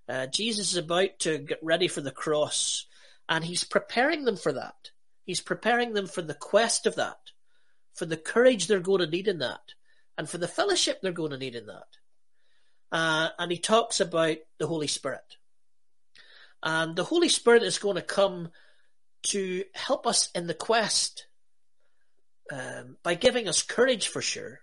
Uh, 0.07 0.27
Jesus 0.27 0.71
is 0.71 0.77
about 0.77 1.19
to 1.19 1.39
get 1.39 1.59
ready 1.61 1.89
for 1.89 1.99
the 1.99 2.09
cross, 2.09 2.87
and 3.27 3.43
he's 3.43 3.65
preparing 3.65 4.23
them 4.23 4.37
for 4.37 4.53
that. 4.53 4.91
He's 5.25 5.41
preparing 5.41 5.91
them 5.93 6.07
for 6.07 6.21
the 6.21 6.33
quest 6.33 6.87
of 6.87 6.95
that, 6.95 7.19
for 7.93 8.05
the 8.05 8.17
courage 8.17 8.67
they're 8.67 8.79
going 8.79 9.01
to 9.01 9.07
need 9.07 9.27
in 9.27 9.39
that, 9.39 9.73
and 10.17 10.27
for 10.27 10.37
the 10.37 10.47
fellowship 10.47 11.01
they're 11.01 11.11
going 11.11 11.31
to 11.31 11.37
need 11.37 11.55
in 11.55 11.65
that. 11.65 11.83
Uh, 12.91 13.29
and 13.39 13.51
he 13.51 13.57
talks 13.57 13.99
about 13.99 14.37
the 14.57 14.67
Holy 14.67 14.87
Spirit. 14.87 15.37
And 16.63 16.95
the 16.95 17.03
Holy 17.03 17.29
Spirit 17.29 17.63
is 17.63 17.79
going 17.79 17.95
to 17.95 18.01
come 18.01 18.49
to 19.23 19.63
help 19.73 20.05
us 20.05 20.29
in 20.35 20.47
the 20.47 20.53
quest 20.53 21.27
um, 22.51 22.97
by 23.03 23.15
giving 23.15 23.47
us 23.47 23.63
courage 23.63 24.07
for 24.07 24.21
sure, 24.21 24.59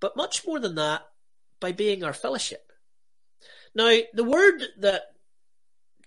but 0.00 0.16
much 0.16 0.46
more 0.46 0.58
than 0.58 0.76
that, 0.76 1.02
by 1.60 1.72
being 1.72 2.04
our 2.04 2.12
fellowship. 2.12 2.72
Now, 3.74 3.96
the 4.12 4.24
word 4.24 4.62
that 4.78 5.02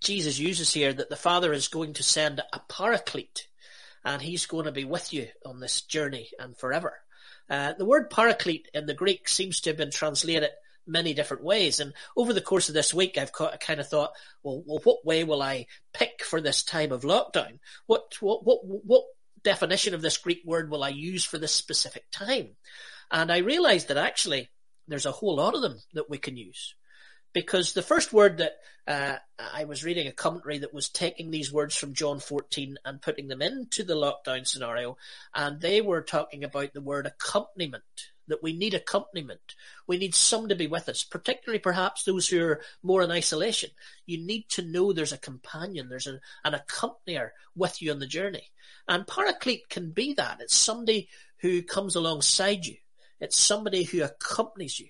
Jesus 0.02 0.40
uses 0.40 0.74
here, 0.74 0.92
that 0.92 1.10
the 1.10 1.16
Father 1.16 1.54
is 1.54 1.68
going 1.68 1.94
to 1.94 2.04
send 2.04 2.42
a 2.52 2.60
paraclete, 2.68 3.48
and 4.04 4.22
he's 4.22 4.46
going 4.46 4.66
to 4.66 4.72
be 4.72 4.84
with 4.84 5.14
you 5.14 5.28
on 5.46 5.60
this 5.60 5.82
journey 5.82 6.30
and 6.40 6.58
forever. 6.58 6.94
Uh, 7.50 7.74
the 7.74 7.86
word 7.86 8.10
paraclete 8.10 8.68
in 8.74 8.86
the 8.86 8.94
Greek 8.94 9.28
seems 9.28 9.62
to 9.62 9.70
have 9.70 9.78
been 9.78 9.92
translated 9.92 10.50
many 10.88 11.14
different 11.14 11.44
ways. 11.44 11.80
And 11.80 11.94
over 12.16 12.34
the 12.34 12.42
course 12.42 12.70
of 12.70 12.76
this 12.76 12.94
week, 12.94 13.18
I've 13.18 13.32
kind 13.32 13.80
of 13.80 13.88
thought, 13.88 14.12
well, 14.44 14.64
well, 14.66 14.82
what 14.84 15.06
way 15.06 15.24
will 15.24 15.42
I 15.42 15.68
pick 15.94 16.24
for 16.24 16.42
this 16.42 16.64
time 16.64 16.92
of 16.92 17.04
lockdown? 17.04 17.60
What, 17.88 18.16
what, 18.20 18.46
what, 18.46 18.60
what 18.64 19.04
definition 19.44 19.94
of 19.94 20.02
this 20.02 20.18
Greek 20.18 20.42
word 20.46 20.70
will 20.70 20.84
I 20.84 20.90
use 20.90 21.24
for 21.24 21.38
this 21.38 21.54
specific 21.54 22.06
time? 22.12 22.50
And 23.12 23.32
I 23.32 23.40
realized 23.40 23.90
that 23.90 23.98
actually 23.98 24.50
there's 24.88 25.06
a 25.06 25.12
whole 25.12 25.36
lot 25.36 25.56
of 25.56 25.62
them 25.62 25.80
that 25.94 26.10
we 26.10 26.18
can 26.18 26.38
use. 26.38 26.76
Because 27.34 27.72
the 27.72 27.82
first 27.82 28.12
word 28.12 28.40
that 28.40 28.58
uh, 28.88 29.16
I 29.40 29.64
was 29.64 29.86
reading 29.86 30.08
a 30.08 30.12
commentary 30.12 30.58
that 30.60 30.74
was 30.74 30.90
taking 30.90 31.32
these 31.32 31.52
words 31.52 31.76
from 31.76 31.94
John 31.94 32.20
14 32.20 32.78
and 32.84 33.02
putting 33.02 33.28
them 33.28 33.42
into 33.42 33.84
the 33.84 33.96
lockdown 33.96 34.46
scenario, 34.46 34.98
and 35.34 35.62
they 35.62 35.80
were 35.80 36.02
talking 36.02 36.44
about 36.44 36.74
the 36.74 36.82
word 36.82 37.06
accompaniment 37.06 37.84
that 38.32 38.44
we 38.44 38.54
need 38.54 38.74
accompaniment. 38.74 39.56
We 39.88 39.98
need 39.98 40.16
some 40.16 40.50
to 40.50 40.56
be 40.56 40.68
with 40.68 40.90
us, 40.90 41.04
particularly 41.04 41.60
perhaps 41.60 42.04
those 42.04 42.28
who 42.28 42.44
are 42.44 42.62
more 42.82 43.04
in 43.04 43.12
isolation. 43.12 43.70
You 44.06 44.18
need 44.18 44.50
to 44.50 44.64
know 44.64 44.92
there's 44.92 45.14
a 45.14 45.18
companion, 45.18 45.88
there's 45.90 46.08
an, 46.08 46.20
an 46.44 46.54
accompanier 46.54 47.30
with 47.56 47.82
you 47.82 47.92
on 47.92 48.00
the 48.00 48.08
journey. 48.08 48.50
And 48.88 49.08
paraclete 49.08 49.70
can 49.70 49.92
be 49.92 50.14
that. 50.16 50.40
It's 50.42 50.56
somebody 50.56 51.10
who 51.38 51.62
comes 51.62 51.96
alongside 51.96 52.66
you. 52.66 52.76
It's 53.20 53.38
somebody 53.38 53.84
who 53.84 54.04
accompanies 54.04 54.80
you. 54.80 54.88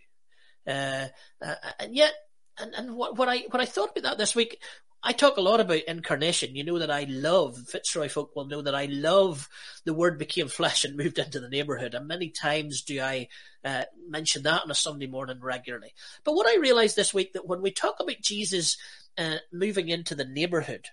Uh, 0.65 1.07
uh, 1.41 1.55
and 1.79 1.95
yet, 1.95 2.13
and, 2.57 2.73
and 2.73 2.95
what, 2.95 3.17
what 3.17 3.27
I, 3.27 3.39
what 3.49 3.61
I 3.61 3.65
thought 3.65 3.97
about 3.97 4.03
that 4.03 4.17
this 4.17 4.35
week 4.35 4.61
I 5.03 5.13
talk 5.13 5.37
a 5.37 5.41
lot 5.41 5.59
about 5.59 5.83
incarnation. 5.87 6.55
You 6.55 6.63
know 6.63 6.77
that 6.77 6.91
I 6.91 7.05
love, 7.09 7.57
Fitzroy 7.67 8.07
folk 8.07 8.35
will 8.35 8.45
know 8.45 8.61
that 8.61 8.75
I 8.75 8.85
love 8.85 9.49
the 9.83 9.95
word 9.95 10.19
became 10.19 10.47
flesh 10.47 10.85
and 10.85 10.95
moved 10.95 11.17
into 11.17 11.39
the 11.39 11.49
neighborhood. 11.49 11.95
And 11.95 12.07
many 12.07 12.29
times 12.29 12.83
do 12.83 13.01
I 13.01 13.27
uh, 13.65 13.85
mention 14.07 14.43
that 14.43 14.61
on 14.63 14.69
a 14.69 14.75
Sunday 14.75 15.07
morning 15.07 15.39
regularly. 15.41 15.93
But 16.23 16.35
what 16.35 16.47
I 16.47 16.61
realized 16.61 16.95
this 16.95 17.13
week 17.13 17.33
that 17.33 17.47
when 17.47 17.63
we 17.63 17.71
talk 17.71 17.95
about 17.99 18.21
Jesus 18.21 18.77
uh, 19.17 19.37
moving 19.51 19.89
into 19.89 20.13
the 20.13 20.25
neighborhood, 20.25 20.85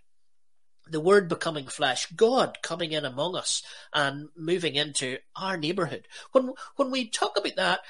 the 0.90 1.01
word 1.01 1.29
becoming 1.29 1.66
flesh, 1.66 2.07
God 2.07 2.59
coming 2.62 2.92
in 2.92 3.05
among 3.05 3.37
us 3.37 3.62
and 3.92 4.29
moving 4.37 4.75
into 4.75 5.18
our 5.37 5.59
neighborhood. 5.59 6.09
When, 6.33 6.55
when 6.77 6.90
we 6.90 7.11
talk 7.11 7.37
about 7.37 7.57
that, 7.57 7.81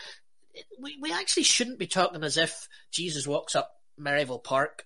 we, 0.81 0.99
we 1.01 1.13
actually 1.13 1.45
shouldn't 1.45 1.79
be 1.79 1.87
talking 1.87 2.25
as 2.25 2.37
if 2.37 2.67
Jesus 2.91 3.25
walks 3.25 3.55
up 3.55 3.71
Maryville 4.01 4.43
Park 4.43 4.85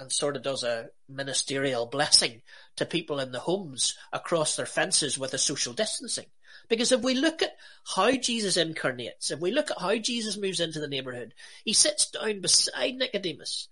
and 0.00 0.10
sort 0.10 0.36
of 0.36 0.42
does 0.42 0.62
a 0.64 0.88
ministerial 1.08 1.86
blessing 1.86 2.40
to 2.76 2.86
people 2.86 3.20
in 3.20 3.32
the 3.32 3.38
homes 3.38 3.96
across 4.12 4.56
their 4.56 4.66
fences 4.66 5.18
with 5.18 5.34
a 5.34 5.38
social 5.38 5.72
distancing. 5.72 6.26
Because 6.68 6.92
if 6.92 7.02
we 7.02 7.14
look 7.14 7.42
at 7.42 7.56
how 7.94 8.12
Jesus 8.12 8.56
incarnates, 8.56 9.30
if 9.30 9.40
we 9.40 9.50
look 9.50 9.70
at 9.70 9.80
how 9.80 9.96
Jesus 9.96 10.36
moves 10.36 10.60
into 10.60 10.80
the 10.80 10.88
neighborhood, 10.88 11.34
he 11.64 11.72
sits 11.72 12.10
down 12.10 12.40
beside 12.40 12.94
Nicodemus. 12.94 13.68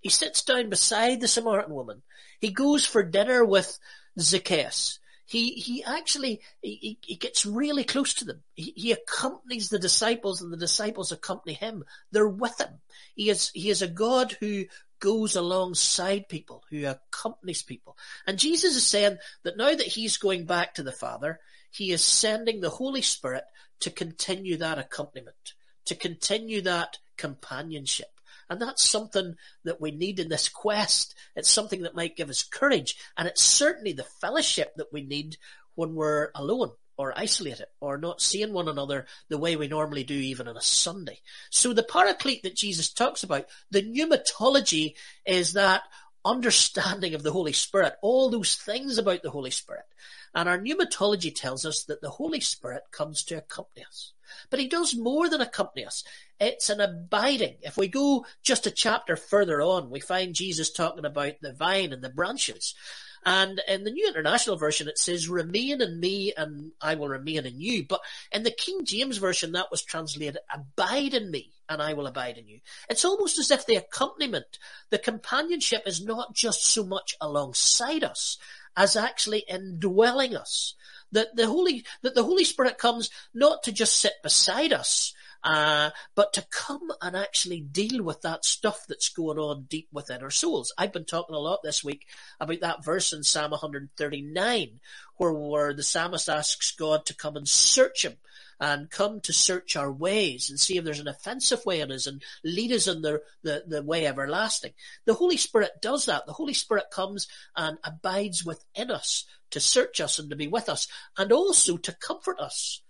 He 0.00 0.08
sits 0.10 0.42
down 0.42 0.68
beside 0.68 1.20
the 1.20 1.28
Samaritan 1.28 1.74
woman. 1.74 2.02
He 2.40 2.50
goes 2.50 2.84
for 2.84 3.02
dinner 3.02 3.44
with 3.44 3.78
Zacchaeus. 4.18 4.98
He, 5.26 5.52
he 5.52 5.84
actually, 5.84 6.40
he, 6.60 6.98
he 7.02 7.14
gets 7.14 7.46
really 7.46 7.84
close 7.84 8.14
to 8.14 8.24
them. 8.24 8.42
He, 8.54 8.72
he 8.74 8.92
accompanies 8.92 9.68
the 9.68 9.78
disciples 9.78 10.42
and 10.42 10.52
the 10.52 10.56
disciples 10.56 11.12
accompany 11.12 11.54
him. 11.54 11.84
They're 12.10 12.26
with 12.26 12.60
him. 12.60 12.80
He 13.14 13.30
is, 13.30 13.50
he 13.54 13.70
is 13.70 13.80
a 13.80 13.86
God 13.86 14.36
who 14.40 14.64
goes 15.00 15.34
alongside 15.34 16.28
people, 16.28 16.62
who 16.70 16.86
accompanies 16.86 17.62
people. 17.62 17.96
And 18.26 18.38
Jesus 18.38 18.76
is 18.76 18.86
saying 18.86 19.18
that 19.42 19.56
now 19.56 19.74
that 19.74 19.86
he's 19.86 20.18
going 20.18 20.44
back 20.44 20.74
to 20.74 20.82
the 20.82 20.92
Father, 20.92 21.40
he 21.70 21.90
is 21.90 22.02
sending 22.02 22.60
the 22.60 22.70
Holy 22.70 23.02
Spirit 23.02 23.44
to 23.80 23.90
continue 23.90 24.58
that 24.58 24.78
accompaniment, 24.78 25.54
to 25.86 25.94
continue 25.94 26.60
that 26.62 26.98
companionship. 27.16 28.08
And 28.48 28.60
that's 28.60 28.82
something 28.84 29.36
that 29.64 29.80
we 29.80 29.92
need 29.92 30.18
in 30.18 30.28
this 30.28 30.48
quest. 30.48 31.14
It's 31.36 31.48
something 31.48 31.82
that 31.82 31.94
might 31.94 32.16
give 32.16 32.30
us 32.30 32.42
courage. 32.42 32.96
And 33.16 33.28
it's 33.28 33.42
certainly 33.42 33.92
the 33.92 34.02
fellowship 34.02 34.74
that 34.76 34.92
we 34.92 35.02
need 35.02 35.36
when 35.76 35.94
we're 35.94 36.30
alone 36.34 36.72
or 37.00 37.18
isolated 37.18 37.64
or 37.80 37.96
not 37.96 38.20
seeing 38.20 38.52
one 38.52 38.68
another 38.68 39.06
the 39.30 39.38
way 39.38 39.56
we 39.56 39.66
normally 39.66 40.04
do 40.04 40.14
even 40.14 40.46
on 40.46 40.56
a 40.58 40.60
Sunday. 40.60 41.18
So 41.48 41.72
the 41.72 41.82
paraclete 41.82 42.42
that 42.42 42.54
Jesus 42.54 42.92
talks 42.92 43.22
about, 43.22 43.46
the 43.70 43.82
pneumatology 43.82 44.96
is 45.24 45.54
that 45.54 45.82
understanding 46.26 47.14
of 47.14 47.22
the 47.22 47.32
Holy 47.32 47.54
Spirit, 47.54 47.94
all 48.02 48.28
those 48.28 48.54
things 48.54 48.98
about 48.98 49.22
the 49.22 49.30
Holy 49.30 49.50
Spirit. 49.50 49.86
And 50.34 50.46
our 50.46 50.58
pneumatology 50.58 51.34
tells 51.34 51.64
us 51.64 51.84
that 51.84 52.02
the 52.02 52.10
Holy 52.10 52.40
Spirit 52.40 52.82
comes 52.92 53.24
to 53.24 53.38
accompany 53.38 53.86
us. 53.86 54.12
But 54.50 54.60
he 54.60 54.68
does 54.68 54.94
more 54.94 55.30
than 55.30 55.40
accompany 55.40 55.86
us. 55.86 56.04
It's 56.38 56.68
an 56.68 56.80
abiding. 56.80 57.56
If 57.62 57.78
we 57.78 57.88
go 57.88 58.26
just 58.42 58.66
a 58.66 58.70
chapter 58.70 59.16
further 59.16 59.62
on, 59.62 59.88
we 59.88 60.00
find 60.00 60.34
Jesus 60.34 60.70
talking 60.70 61.06
about 61.06 61.40
the 61.40 61.54
vine 61.54 61.94
and 61.94 62.02
the 62.02 62.10
branches. 62.10 62.74
And 63.24 63.60
in 63.68 63.84
the 63.84 63.90
New 63.90 64.08
International 64.08 64.56
Version, 64.56 64.88
it 64.88 64.98
says, 64.98 65.28
remain 65.28 65.82
in 65.82 66.00
me 66.00 66.32
and 66.36 66.72
I 66.80 66.94
will 66.94 67.08
remain 67.08 67.44
in 67.44 67.60
you. 67.60 67.84
But 67.86 68.00
in 68.32 68.44
the 68.44 68.50
King 68.50 68.84
James 68.84 69.18
Version, 69.18 69.52
that 69.52 69.70
was 69.70 69.82
translated, 69.82 70.38
abide 70.52 71.14
in 71.14 71.30
me 71.30 71.52
and 71.68 71.82
I 71.82 71.92
will 71.92 72.06
abide 72.06 72.38
in 72.38 72.48
you. 72.48 72.60
It's 72.88 73.04
almost 73.04 73.38
as 73.38 73.50
if 73.50 73.66
the 73.66 73.76
accompaniment, 73.76 74.58
the 74.88 74.98
companionship 74.98 75.82
is 75.86 76.04
not 76.04 76.34
just 76.34 76.64
so 76.64 76.84
much 76.84 77.14
alongside 77.20 78.04
us 78.04 78.38
as 78.76 78.96
actually 78.96 79.40
indwelling 79.40 80.34
us. 80.34 80.74
That 81.12 81.34
the 81.36 81.46
Holy, 81.46 81.84
that 82.02 82.14
the 82.14 82.22
Holy 82.22 82.44
Spirit 82.44 82.78
comes 82.78 83.10
not 83.34 83.64
to 83.64 83.72
just 83.72 83.96
sit 83.96 84.14
beside 84.22 84.72
us, 84.72 85.12
uh, 85.42 85.90
but 86.14 86.32
to 86.34 86.46
come 86.50 86.90
and 87.00 87.16
actually 87.16 87.60
deal 87.60 88.02
with 88.02 88.22
that 88.22 88.44
stuff 88.44 88.84
that's 88.88 89.08
going 89.08 89.38
on 89.38 89.66
deep 89.68 89.88
within 89.92 90.22
our 90.22 90.30
souls. 90.30 90.72
I've 90.76 90.92
been 90.92 91.04
talking 91.04 91.34
a 91.34 91.38
lot 91.38 91.60
this 91.62 91.82
week 91.82 92.06
about 92.38 92.60
that 92.60 92.84
verse 92.84 93.12
in 93.12 93.22
Psalm 93.22 93.50
139, 93.52 94.80
where, 95.16 95.32
where 95.32 95.74
the 95.74 95.82
psalmist 95.82 96.28
asks 96.28 96.72
God 96.72 97.06
to 97.06 97.16
come 97.16 97.36
and 97.36 97.48
search 97.48 98.04
him 98.04 98.16
and 98.60 98.90
come 98.90 99.20
to 99.20 99.32
search 99.32 99.74
our 99.74 99.90
ways 99.90 100.50
and 100.50 100.60
see 100.60 100.76
if 100.76 100.84
there's 100.84 101.00
an 101.00 101.08
offensive 101.08 101.64
way 101.64 101.80
in 101.80 101.90
us 101.90 102.06
and 102.06 102.22
lead 102.44 102.70
us 102.72 102.86
in 102.86 103.00
the, 103.00 103.22
the, 103.42 103.64
the 103.66 103.82
way 103.82 104.06
everlasting. 104.06 104.72
The 105.06 105.14
Holy 105.14 105.38
Spirit 105.38 105.80
does 105.80 106.04
that. 106.06 106.26
The 106.26 106.34
Holy 106.34 106.52
Spirit 106.52 106.90
comes 106.92 107.26
and 107.56 107.78
abides 107.82 108.44
within 108.44 108.90
us 108.90 109.24
to 109.52 109.60
search 109.60 110.00
us 110.00 110.18
and 110.18 110.28
to 110.28 110.36
be 110.36 110.46
with 110.46 110.68
us 110.68 110.86
and 111.16 111.32
also 111.32 111.78
to 111.78 111.92
comfort 111.92 112.38
us. 112.38 112.82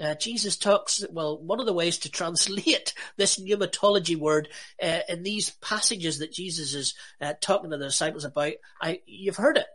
Uh, 0.00 0.14
Jesus 0.14 0.56
talks, 0.56 1.04
well, 1.10 1.38
one 1.38 1.60
of 1.60 1.66
the 1.66 1.72
ways 1.72 1.98
to 1.98 2.10
translate 2.10 2.94
this 3.16 3.38
pneumatology 3.38 4.16
word 4.16 4.48
uh, 4.82 5.00
in 5.08 5.22
these 5.22 5.50
passages 5.50 6.18
that 6.18 6.32
Jesus 6.32 6.74
is 6.74 6.94
uh, 7.20 7.34
talking 7.40 7.70
to 7.70 7.76
the 7.76 7.86
disciples 7.86 8.24
about, 8.24 8.52
I, 8.80 9.00
you've 9.06 9.36
heard 9.36 9.56
it. 9.56 9.66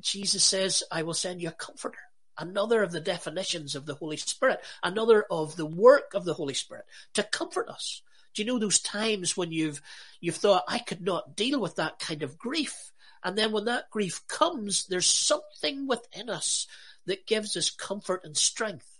Jesus 0.00 0.44
says, 0.44 0.82
I 0.90 1.02
will 1.02 1.14
send 1.14 1.42
you 1.42 1.48
a 1.48 1.52
comforter. 1.52 1.98
Another 2.36 2.82
of 2.82 2.92
the 2.92 3.00
definitions 3.00 3.74
of 3.74 3.84
the 3.84 3.94
Holy 3.94 4.16
Spirit, 4.16 4.60
another 4.82 5.24
of 5.28 5.56
the 5.56 5.66
work 5.66 6.14
of 6.14 6.24
the 6.24 6.34
Holy 6.34 6.54
Spirit 6.54 6.84
to 7.14 7.24
comfort 7.24 7.68
us. 7.68 8.02
Do 8.32 8.42
you 8.42 8.46
know 8.46 8.60
those 8.60 8.78
times 8.78 9.36
when 9.36 9.50
you've, 9.50 9.82
you've 10.20 10.36
thought, 10.36 10.62
I 10.68 10.78
could 10.78 11.00
not 11.00 11.34
deal 11.34 11.60
with 11.60 11.76
that 11.76 11.98
kind 11.98 12.22
of 12.22 12.38
grief? 12.38 12.92
And 13.24 13.36
then 13.36 13.50
when 13.50 13.64
that 13.64 13.90
grief 13.90 14.24
comes, 14.28 14.86
there's 14.86 15.06
something 15.06 15.88
within 15.88 16.30
us 16.30 16.68
that 17.06 17.26
gives 17.26 17.56
us 17.56 17.70
comfort 17.70 18.22
and 18.22 18.36
strength. 18.36 18.97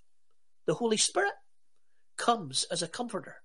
The 0.69 0.75
Holy 0.75 0.99
Spirit 0.99 1.33
comes 2.19 2.65
as 2.65 2.83
a 2.83 2.89
comforter. 2.89 3.37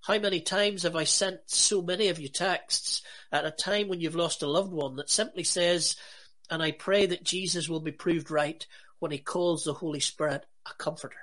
How 0.00 0.18
many 0.18 0.40
times 0.40 0.82
have 0.82 0.96
I 0.96 1.04
sent 1.04 1.38
so 1.46 1.80
many 1.80 2.08
of 2.08 2.18
you 2.18 2.28
texts 2.28 3.00
at 3.30 3.46
a 3.46 3.52
time 3.52 3.86
when 3.86 4.00
you've 4.00 4.16
lost 4.16 4.42
a 4.42 4.48
loved 4.48 4.72
one 4.72 4.96
that 4.96 5.08
simply 5.08 5.44
says, 5.44 5.94
and 6.50 6.60
I 6.64 6.72
pray 6.72 7.06
that 7.06 7.22
Jesus 7.22 7.68
will 7.68 7.78
be 7.78 7.92
proved 7.92 8.28
right 8.28 8.66
when 8.98 9.12
he 9.12 9.18
calls 9.18 9.62
the 9.62 9.74
Holy 9.74 10.00
Spirit 10.00 10.46
a 10.68 10.74
comforter. 10.76 11.20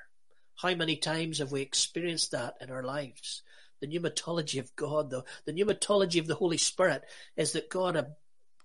How 0.56 0.74
many 0.74 0.96
times 0.96 1.40
have 1.40 1.52
we 1.52 1.60
experienced 1.60 2.32
that 2.32 2.56
in 2.62 2.72
our 2.72 2.84
lives? 2.84 3.44
The 3.82 3.88
pneumatology 3.88 4.58
of 4.58 4.74
God, 4.78 5.10
the, 5.10 5.26
the 5.44 5.52
pneumatology 5.52 6.22
of 6.22 6.28
the 6.28 6.36
Holy 6.36 6.60
Spirit 6.60 7.04
is 7.36 7.52
that 7.52 7.70
God 7.70 7.98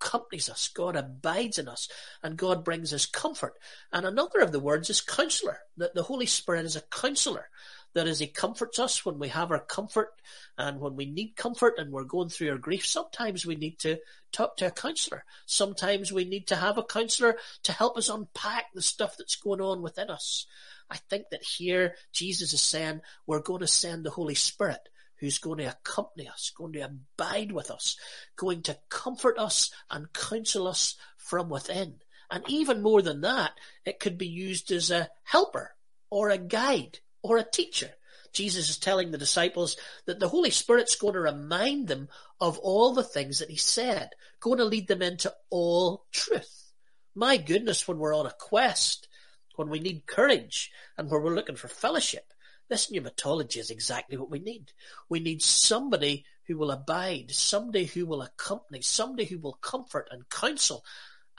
accompanies 0.00 0.48
us, 0.48 0.68
God 0.68 0.96
abides 0.96 1.58
in 1.58 1.68
us, 1.68 1.88
and 2.22 2.36
God 2.36 2.64
brings 2.64 2.92
us 2.92 3.06
comfort. 3.06 3.54
And 3.92 4.06
another 4.06 4.40
of 4.40 4.52
the 4.52 4.60
words 4.60 4.90
is 4.90 5.00
counselor, 5.00 5.58
that 5.76 5.94
the 5.94 6.04
Holy 6.04 6.26
Spirit 6.26 6.64
is 6.64 6.76
a 6.76 6.82
counselor 6.82 7.48
that 7.96 8.06
as 8.06 8.20
He 8.20 8.26
comforts 8.26 8.78
us 8.78 9.06
when 9.06 9.18
we 9.18 9.28
have 9.28 9.50
our 9.50 9.60
comfort 9.60 10.12
and 10.58 10.80
when 10.80 10.96
we 10.96 11.06
need 11.06 11.34
comfort 11.34 11.74
and 11.78 11.90
we're 11.90 12.04
going 12.04 12.28
through 12.28 12.50
our 12.50 12.58
grief, 12.58 12.84
sometimes 12.84 13.46
we 13.46 13.56
need 13.56 13.78
to 13.78 13.96
talk 14.32 14.58
to 14.58 14.66
a 14.66 14.70
counselor. 14.70 15.24
Sometimes 15.46 16.12
we 16.12 16.26
need 16.26 16.46
to 16.48 16.56
have 16.56 16.76
a 16.76 16.84
counselor 16.84 17.38
to 17.62 17.72
help 17.72 17.96
us 17.96 18.10
unpack 18.10 18.66
the 18.74 18.82
stuff 18.82 19.16
that's 19.16 19.36
going 19.36 19.62
on 19.62 19.80
within 19.80 20.10
us. 20.10 20.46
I 20.90 20.98
think 21.08 21.30
that 21.30 21.42
here 21.42 21.94
Jesus 22.12 22.52
is 22.52 22.60
saying 22.60 23.00
we're 23.26 23.40
going 23.40 23.60
to 23.60 23.66
send 23.66 24.04
the 24.04 24.10
Holy 24.10 24.34
Spirit 24.34 24.90
who's 25.18 25.38
going 25.38 25.58
to 25.58 25.64
accompany 25.64 26.28
us, 26.28 26.52
going 26.56 26.72
to 26.74 26.80
abide 26.80 27.52
with 27.52 27.70
us, 27.70 27.96
going 28.36 28.62
to 28.62 28.78
comfort 28.88 29.38
us 29.38 29.70
and 29.90 30.12
counsel 30.12 30.68
us 30.68 30.94
from 31.16 31.48
within. 31.48 31.94
And 32.30 32.44
even 32.48 32.82
more 32.82 33.02
than 33.02 33.20
that, 33.22 33.52
it 33.84 34.00
could 34.00 34.18
be 34.18 34.26
used 34.26 34.70
as 34.72 34.90
a 34.90 35.08
helper 35.22 35.74
or 36.10 36.30
a 36.30 36.38
guide 36.38 36.98
or 37.22 37.38
a 37.38 37.50
teacher. 37.50 37.90
Jesus 38.32 38.68
is 38.68 38.78
telling 38.78 39.10
the 39.10 39.18
disciples 39.18 39.76
that 40.04 40.20
the 40.20 40.28
Holy 40.28 40.50
Spirit's 40.50 40.96
going 40.96 41.14
to 41.14 41.20
remind 41.20 41.88
them 41.88 42.08
of 42.40 42.58
all 42.58 42.92
the 42.92 43.02
things 43.02 43.38
that 43.38 43.48
he 43.48 43.56
said, 43.56 44.10
going 44.40 44.58
to 44.58 44.64
lead 44.64 44.88
them 44.88 45.00
into 45.00 45.32
all 45.48 46.04
truth. 46.12 46.72
My 47.14 47.38
goodness, 47.38 47.88
when 47.88 47.98
we're 47.98 48.14
on 48.14 48.26
a 48.26 48.34
quest, 48.38 49.08
when 49.54 49.70
we 49.70 49.80
need 49.80 50.06
courage 50.06 50.70
and 50.98 51.10
when 51.10 51.22
we're 51.22 51.34
looking 51.34 51.56
for 51.56 51.68
fellowship, 51.68 52.32
this 52.68 52.90
pneumatology 52.90 53.58
is 53.58 53.70
exactly 53.70 54.16
what 54.16 54.30
we 54.30 54.38
need. 54.38 54.72
We 55.08 55.20
need 55.20 55.42
somebody 55.42 56.24
who 56.46 56.56
will 56.58 56.70
abide, 56.70 57.30
somebody 57.30 57.84
who 57.84 58.06
will 58.06 58.22
accompany, 58.22 58.82
somebody 58.82 59.24
who 59.24 59.38
will 59.38 59.54
comfort 59.54 60.08
and 60.10 60.28
counsel, 60.28 60.84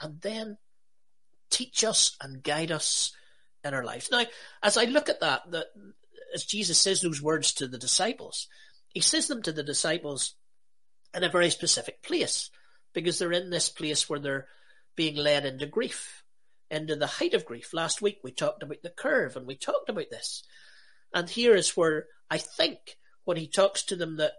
and 0.00 0.20
then 0.20 0.58
teach 1.50 1.84
us 1.84 2.16
and 2.20 2.42
guide 2.42 2.70
us 2.70 3.12
in 3.64 3.74
our 3.74 3.84
lives. 3.84 4.10
Now, 4.10 4.24
as 4.62 4.76
I 4.76 4.84
look 4.84 5.08
at 5.08 5.20
that, 5.20 5.50
that 5.50 5.66
as 6.34 6.44
Jesus 6.44 6.78
says 6.78 7.00
those 7.00 7.22
words 7.22 7.52
to 7.54 7.66
the 7.66 7.78
disciples, 7.78 8.48
he 8.92 9.00
says 9.00 9.28
them 9.28 9.42
to 9.42 9.52
the 9.52 9.62
disciples 9.62 10.34
in 11.14 11.24
a 11.24 11.28
very 11.28 11.50
specific 11.50 12.02
place 12.02 12.50
because 12.92 13.18
they're 13.18 13.32
in 13.32 13.50
this 13.50 13.68
place 13.68 14.08
where 14.08 14.18
they're 14.18 14.46
being 14.96 15.16
led 15.16 15.46
into 15.46 15.66
grief, 15.66 16.22
into 16.70 16.96
the 16.96 17.06
height 17.06 17.34
of 17.34 17.44
grief. 17.44 17.72
Last 17.72 18.02
week 18.02 18.18
we 18.22 18.32
talked 18.32 18.62
about 18.62 18.82
the 18.82 18.90
curve 18.90 19.36
and 19.36 19.46
we 19.46 19.56
talked 19.56 19.88
about 19.88 20.10
this. 20.10 20.42
And 21.14 21.28
here 21.28 21.54
is 21.54 21.76
where 21.76 22.06
I 22.30 22.38
think 22.38 22.78
when 23.24 23.36
he 23.36 23.46
talks 23.46 23.82
to 23.84 23.96
them 23.96 24.16
that 24.16 24.32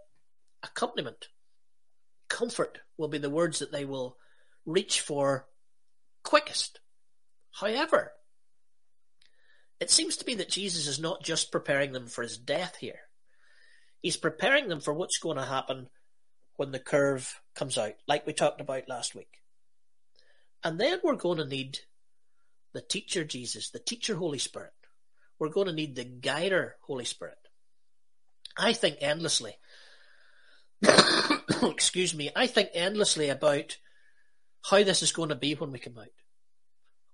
accompaniment, 0.63 1.27
comfort 2.27 2.79
will 2.97 3.07
be 3.07 3.17
the 3.17 3.29
words 3.29 3.59
that 3.59 3.71
they 3.71 3.85
will 3.85 4.17
reach 4.65 5.01
for 5.01 5.47
quickest. 6.23 6.79
However, 7.59 8.13
it 9.79 9.89
seems 9.89 10.17
to 10.17 10.25
be 10.25 10.35
that 10.35 10.49
Jesus 10.49 10.87
is 10.87 10.99
not 10.99 11.23
just 11.23 11.51
preparing 11.51 11.93
them 11.93 12.07
for 12.07 12.21
his 12.21 12.37
death 12.37 12.77
here. 12.77 12.99
He's 14.01 14.17
preparing 14.17 14.67
them 14.67 14.79
for 14.79 14.93
what's 14.93 15.19
going 15.19 15.37
to 15.37 15.45
happen 15.45 15.89
when 16.57 16.71
the 16.71 16.79
curve 16.79 17.39
comes 17.55 17.77
out, 17.77 17.93
like 18.07 18.27
we 18.27 18.33
talked 18.33 18.61
about 18.61 18.89
last 18.89 19.15
week. 19.15 19.41
And 20.63 20.79
then 20.79 20.99
we're 21.03 21.15
going 21.15 21.37
to 21.37 21.45
need 21.45 21.79
the 22.73 22.81
teacher 22.81 23.23
Jesus, 23.23 23.69
the 23.69 23.79
teacher 23.79 24.15
Holy 24.15 24.37
Spirit. 24.37 24.73
We're 25.39 25.49
going 25.49 25.67
to 25.67 25.73
need 25.73 25.95
the 25.95 26.03
guider 26.03 26.75
Holy 26.81 27.05
Spirit. 27.05 27.37
I 28.57 28.73
think 28.73 28.97
endlessly, 28.99 29.55
excuse 31.63 32.13
me, 32.13 32.29
I 32.35 32.47
think 32.47 32.69
endlessly 32.73 33.29
about 33.29 33.77
how 34.69 34.83
this 34.83 35.01
is 35.01 35.13
going 35.13 35.29
to 35.29 35.35
be 35.35 35.55
when 35.55 35.71
we 35.71 35.79
come 35.79 35.97
out. 35.97 36.07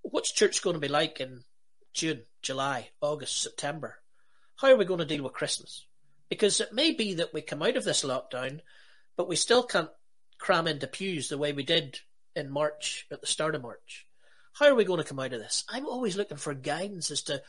What's 0.02 0.32
church 0.32 0.62
going 0.64 0.74
to 0.74 0.80
be 0.80 0.88
like 0.88 1.20
in 1.20 1.44
June, 1.94 2.24
July, 2.42 2.90
August, 3.02 3.42
September? 3.42 4.00
How 4.58 4.70
are 4.70 4.76
we 4.76 4.86
going 4.86 5.00
to 5.00 5.06
deal 5.06 5.24
with 5.24 5.34
Christmas? 5.34 5.86
Because 6.30 6.60
it 6.60 6.74
may 6.74 6.92
be 6.92 7.16
that 7.16 7.34
we 7.34 7.42
come 7.42 7.62
out 7.62 7.78
of 7.78 7.84
this 7.84 8.04
lockdown, 8.04 8.62
but 9.16 9.28
we 9.28 9.36
still 9.36 9.64
can't 9.64 9.90
cram 10.40 10.68
into 10.68 10.88
pews 10.88 11.30
the 11.30 11.38
way 11.38 11.54
we 11.54 11.64
did 11.64 12.00
in 12.36 12.50
March, 12.50 13.06
at 13.12 13.22
the 13.22 13.28
start 13.28 13.56
of 13.56 13.62
March. 13.62 14.08
How 14.54 14.68
are 14.68 14.76
we 14.76 14.86
going 14.86 15.02
to 15.02 15.08
come 15.08 15.20
out 15.20 15.34
of 15.34 15.40
this? 15.40 15.64
I'm 15.70 15.86
always 15.86 16.16
looking 16.16 16.38
for 16.38 16.54
guidance 16.54 17.12
as 17.12 17.24
to 17.24 17.42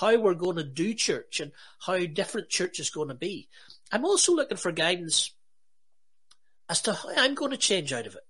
how 0.00 0.16
we're 0.18 0.34
going 0.34 0.56
to 0.56 0.64
do 0.64 0.92
church 0.94 1.40
and 1.40 1.52
how 1.78 1.98
different 2.06 2.48
church 2.48 2.80
is 2.80 2.90
going 2.90 3.08
to 3.08 3.14
be. 3.14 3.48
I'm 3.92 4.04
also 4.04 4.34
looking 4.34 4.56
for 4.56 4.72
guidance 4.72 5.30
as 6.68 6.82
to 6.82 6.94
how 6.94 7.10
I'm 7.16 7.34
going 7.34 7.52
to 7.52 7.56
change 7.56 7.92
out 7.92 8.06
of 8.06 8.14
it. 8.14 8.26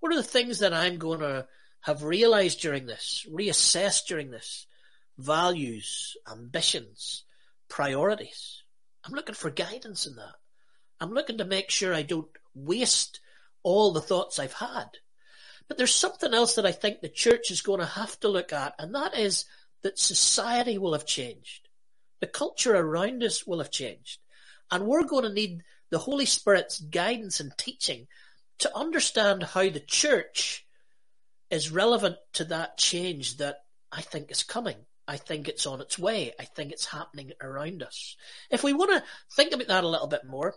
What 0.00 0.12
are 0.12 0.16
the 0.16 0.22
things 0.22 0.60
that 0.60 0.72
I'm 0.72 0.98
going 0.98 1.20
to 1.20 1.46
have 1.80 2.04
realized 2.04 2.60
during 2.60 2.86
this, 2.86 3.26
reassessed 3.28 4.06
during 4.06 4.30
this? 4.30 4.66
Values, 5.16 6.16
ambitions, 6.30 7.24
priorities. 7.68 8.62
I'm 9.04 9.14
looking 9.14 9.34
for 9.34 9.50
guidance 9.50 10.06
in 10.06 10.14
that. 10.16 10.34
I'm 11.00 11.12
looking 11.12 11.38
to 11.38 11.44
make 11.44 11.70
sure 11.70 11.92
I 11.92 12.02
don't 12.02 12.28
waste 12.54 13.20
all 13.64 13.92
the 13.92 14.00
thoughts 14.00 14.38
I've 14.38 14.52
had. 14.52 14.86
But 15.66 15.78
there's 15.78 15.94
something 15.94 16.32
else 16.32 16.54
that 16.54 16.66
I 16.66 16.72
think 16.72 17.00
the 17.00 17.08
church 17.08 17.50
is 17.50 17.60
going 17.60 17.80
to 17.80 17.86
have 17.86 18.18
to 18.20 18.28
look 18.28 18.52
at, 18.52 18.74
and 18.78 18.94
that 18.94 19.18
is 19.18 19.44
that 19.82 19.98
society 19.98 20.78
will 20.78 20.92
have 20.92 21.06
changed. 21.06 21.68
The 22.20 22.26
culture 22.26 22.74
around 22.74 23.22
us 23.22 23.46
will 23.46 23.58
have 23.58 23.70
changed. 23.70 24.18
And 24.70 24.86
we're 24.86 25.04
going 25.04 25.24
to 25.24 25.32
need 25.32 25.62
the 25.90 25.98
Holy 25.98 26.26
Spirit's 26.26 26.80
guidance 26.80 27.40
and 27.40 27.52
teaching 27.56 28.06
to 28.58 28.76
understand 28.76 29.42
how 29.42 29.68
the 29.68 29.80
church 29.80 30.66
is 31.50 31.70
relevant 31.70 32.16
to 32.34 32.44
that 32.44 32.76
change 32.76 33.38
that 33.38 33.58
I 33.90 34.02
think 34.02 34.30
is 34.30 34.42
coming. 34.42 34.76
I 35.06 35.16
think 35.16 35.48
it's 35.48 35.66
on 35.66 35.80
its 35.80 35.98
way. 35.98 36.32
I 36.38 36.44
think 36.44 36.72
it's 36.72 36.84
happening 36.84 37.32
around 37.40 37.82
us. 37.82 38.16
If 38.50 38.62
we 38.62 38.74
want 38.74 38.90
to 38.90 39.02
think 39.34 39.52
about 39.52 39.68
that 39.68 39.84
a 39.84 39.88
little 39.88 40.06
bit 40.06 40.26
more, 40.26 40.54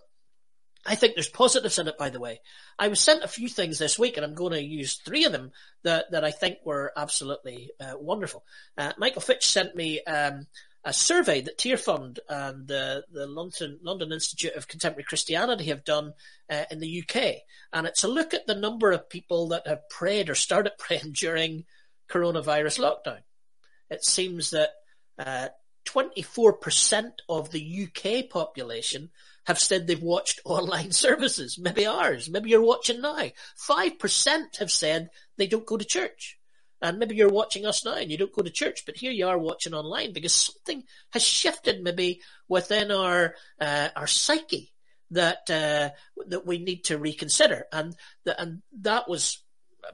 I 0.86 0.96
think 0.96 1.14
there's 1.14 1.30
positives 1.30 1.78
in 1.78 1.88
it, 1.88 1.98
by 1.98 2.10
the 2.10 2.20
way. 2.20 2.42
I 2.80 2.88
was 2.88 3.00
sent 3.00 3.24
a 3.24 3.28
few 3.28 3.48
things 3.48 3.78
this 3.78 4.00
week, 4.00 4.18
and 4.18 4.26
I'm 4.26 4.34
going 4.34 4.54
to 4.54 4.64
use 4.64 4.96
three 4.96 5.26
of 5.26 5.32
them 5.32 5.52
that, 5.84 6.12
that 6.12 6.24
I 6.24 6.32
think 6.32 6.58
were 6.66 6.92
absolutely 6.98 7.72
uh, 7.80 7.94
wonderful. 8.00 8.44
Uh, 8.78 8.94
Michael 8.98 9.22
Fitch 9.22 9.46
sent 9.46 9.76
me 9.76 10.02
um, 10.04 10.48
a 10.84 10.92
survey 10.92 11.42
that 11.42 11.60
Tearfund 11.60 12.18
and 12.28 12.68
the, 12.68 13.04
the 13.12 13.28
London, 13.28 13.80
London 13.84 14.12
Institute 14.12 14.56
of 14.56 14.68
Contemporary 14.68 15.04
Christianity 15.04 15.66
have 15.66 15.84
done 15.84 16.14
uh, 16.50 16.64
in 16.72 16.80
the 16.80 17.04
UK. 17.04 17.36
And 17.72 17.86
it's 17.86 18.04
a 18.04 18.08
look 18.08 18.34
at 18.34 18.48
the 18.48 18.56
number 18.56 18.92
of 18.92 19.10
people 19.10 19.50
that 19.50 19.68
have 19.68 19.88
prayed 19.90 20.30
or 20.30 20.36
started 20.36 20.74
praying 20.80 21.14
during 21.14 21.66
coronavirus 22.10 22.80
lockdown. 22.80 23.20
It 23.92 24.04
seems 24.04 24.50
that 24.52 24.70
uh, 25.20 25.50
24% 25.86 27.12
of 27.30 27.52
the 27.52 27.88
UK 27.88 28.30
population 28.30 29.10
have 29.46 29.60
said 29.60 29.88
they've 29.88 30.02
watched 30.02 30.40
online 30.46 30.92
services, 30.92 31.58
maybe 31.60 31.86
ours, 31.86 32.30
maybe 32.30 32.50
you're 32.50 32.64
watching 32.64 33.02
now. 33.02 33.30
5% 33.70 34.58
have 34.58 34.72
said 34.72 35.10
they 35.38 35.48
don't 35.48 35.66
go 35.66 35.78
to 35.78 35.86
church. 35.86 36.38
And 36.84 36.98
maybe 36.98 37.16
you're 37.16 37.30
watching 37.30 37.68
us 37.68 37.86
now 37.86 37.94
and 37.94 38.10
you 38.10 38.18
don't 38.18 38.34
go 38.34 38.42
to 38.42 38.50
church, 38.50 38.88
but 38.88 38.98
here 38.98 39.12
you 39.12 39.28
are 39.28 39.38
watching 39.38 39.76
online 39.76 40.14
because 40.14 40.34
something 40.34 40.84
has 41.12 41.24
shifted 41.24 41.84
maybe 41.84 42.22
within 42.48 42.92
our, 42.92 43.36
uh, 43.60 43.90
our 43.96 44.08
psyche 44.08 44.74
that, 45.12 45.48
uh, 45.52 45.90
that 46.28 46.48
we 46.48 46.58
need 46.58 46.86
to 46.86 46.98
reconsider. 46.98 47.66
And, 47.72 47.96
the, 48.24 48.40
and 48.42 48.64
that 48.80 49.08
was 49.08 49.44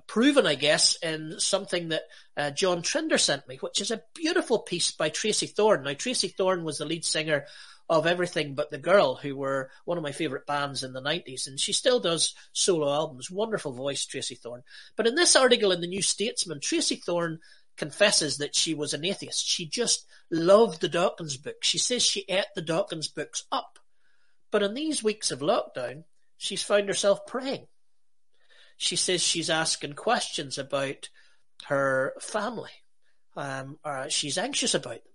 proven, 0.07 0.45
I 0.45 0.55
guess, 0.55 0.95
in 1.01 1.39
something 1.39 1.89
that 1.89 2.03
uh, 2.35 2.51
John 2.51 2.81
Trinder 2.81 3.17
sent 3.17 3.47
me, 3.47 3.57
which 3.57 3.81
is 3.81 3.91
a 3.91 4.03
beautiful 4.13 4.59
piece 4.59 4.91
by 4.91 5.09
Tracey 5.09 5.47
Thorn. 5.47 5.83
Now, 5.83 5.93
Tracey 5.93 6.27
Thorn 6.27 6.63
was 6.63 6.77
the 6.77 6.85
lead 6.85 7.05
singer 7.05 7.45
of 7.89 8.05
Everything 8.05 8.53
But 8.53 8.69
the 8.69 8.77
Girl, 8.77 9.15
who 9.15 9.35
were 9.35 9.69
one 9.85 9.97
of 9.97 10.03
my 10.03 10.11
favourite 10.11 10.45
bands 10.45 10.83
in 10.83 10.93
the 10.93 11.01
90s, 11.01 11.47
and 11.47 11.59
she 11.59 11.71
still 11.71 11.99
does 11.99 12.35
solo 12.51 12.91
albums. 12.91 13.31
Wonderful 13.31 13.71
voice, 13.71 14.05
Tracey 14.05 14.35
Thorn. 14.35 14.63
But 14.95 15.07
in 15.07 15.15
this 15.15 15.35
article 15.35 15.71
in 15.71 15.81
the 15.81 15.87
New 15.87 16.01
Statesman, 16.01 16.59
Tracey 16.59 16.97
Thorn 16.97 17.39
confesses 17.77 18.37
that 18.37 18.55
she 18.55 18.73
was 18.73 18.93
an 18.93 19.05
atheist. 19.05 19.47
She 19.47 19.67
just 19.67 20.05
loved 20.29 20.81
the 20.81 20.89
Dawkins 20.89 21.37
books. 21.37 21.67
She 21.67 21.77
says 21.77 22.03
she 22.03 22.25
ate 22.27 22.45
the 22.55 22.61
Dawkins 22.61 23.07
books 23.07 23.45
up. 23.51 23.79
But 24.51 24.63
in 24.63 24.73
these 24.73 25.03
weeks 25.03 25.31
of 25.31 25.39
lockdown, 25.39 26.03
she's 26.37 26.63
found 26.63 26.87
herself 26.87 27.25
praying. 27.25 27.67
She 28.77 28.95
says 28.95 29.21
she's 29.21 29.49
asking 29.49 29.93
questions 29.93 30.57
about 30.57 31.09
her 31.65 32.13
family. 32.19 32.71
Um, 33.35 33.77
she's 34.09 34.37
anxious 34.37 34.73
about 34.73 35.03
them. 35.03 35.13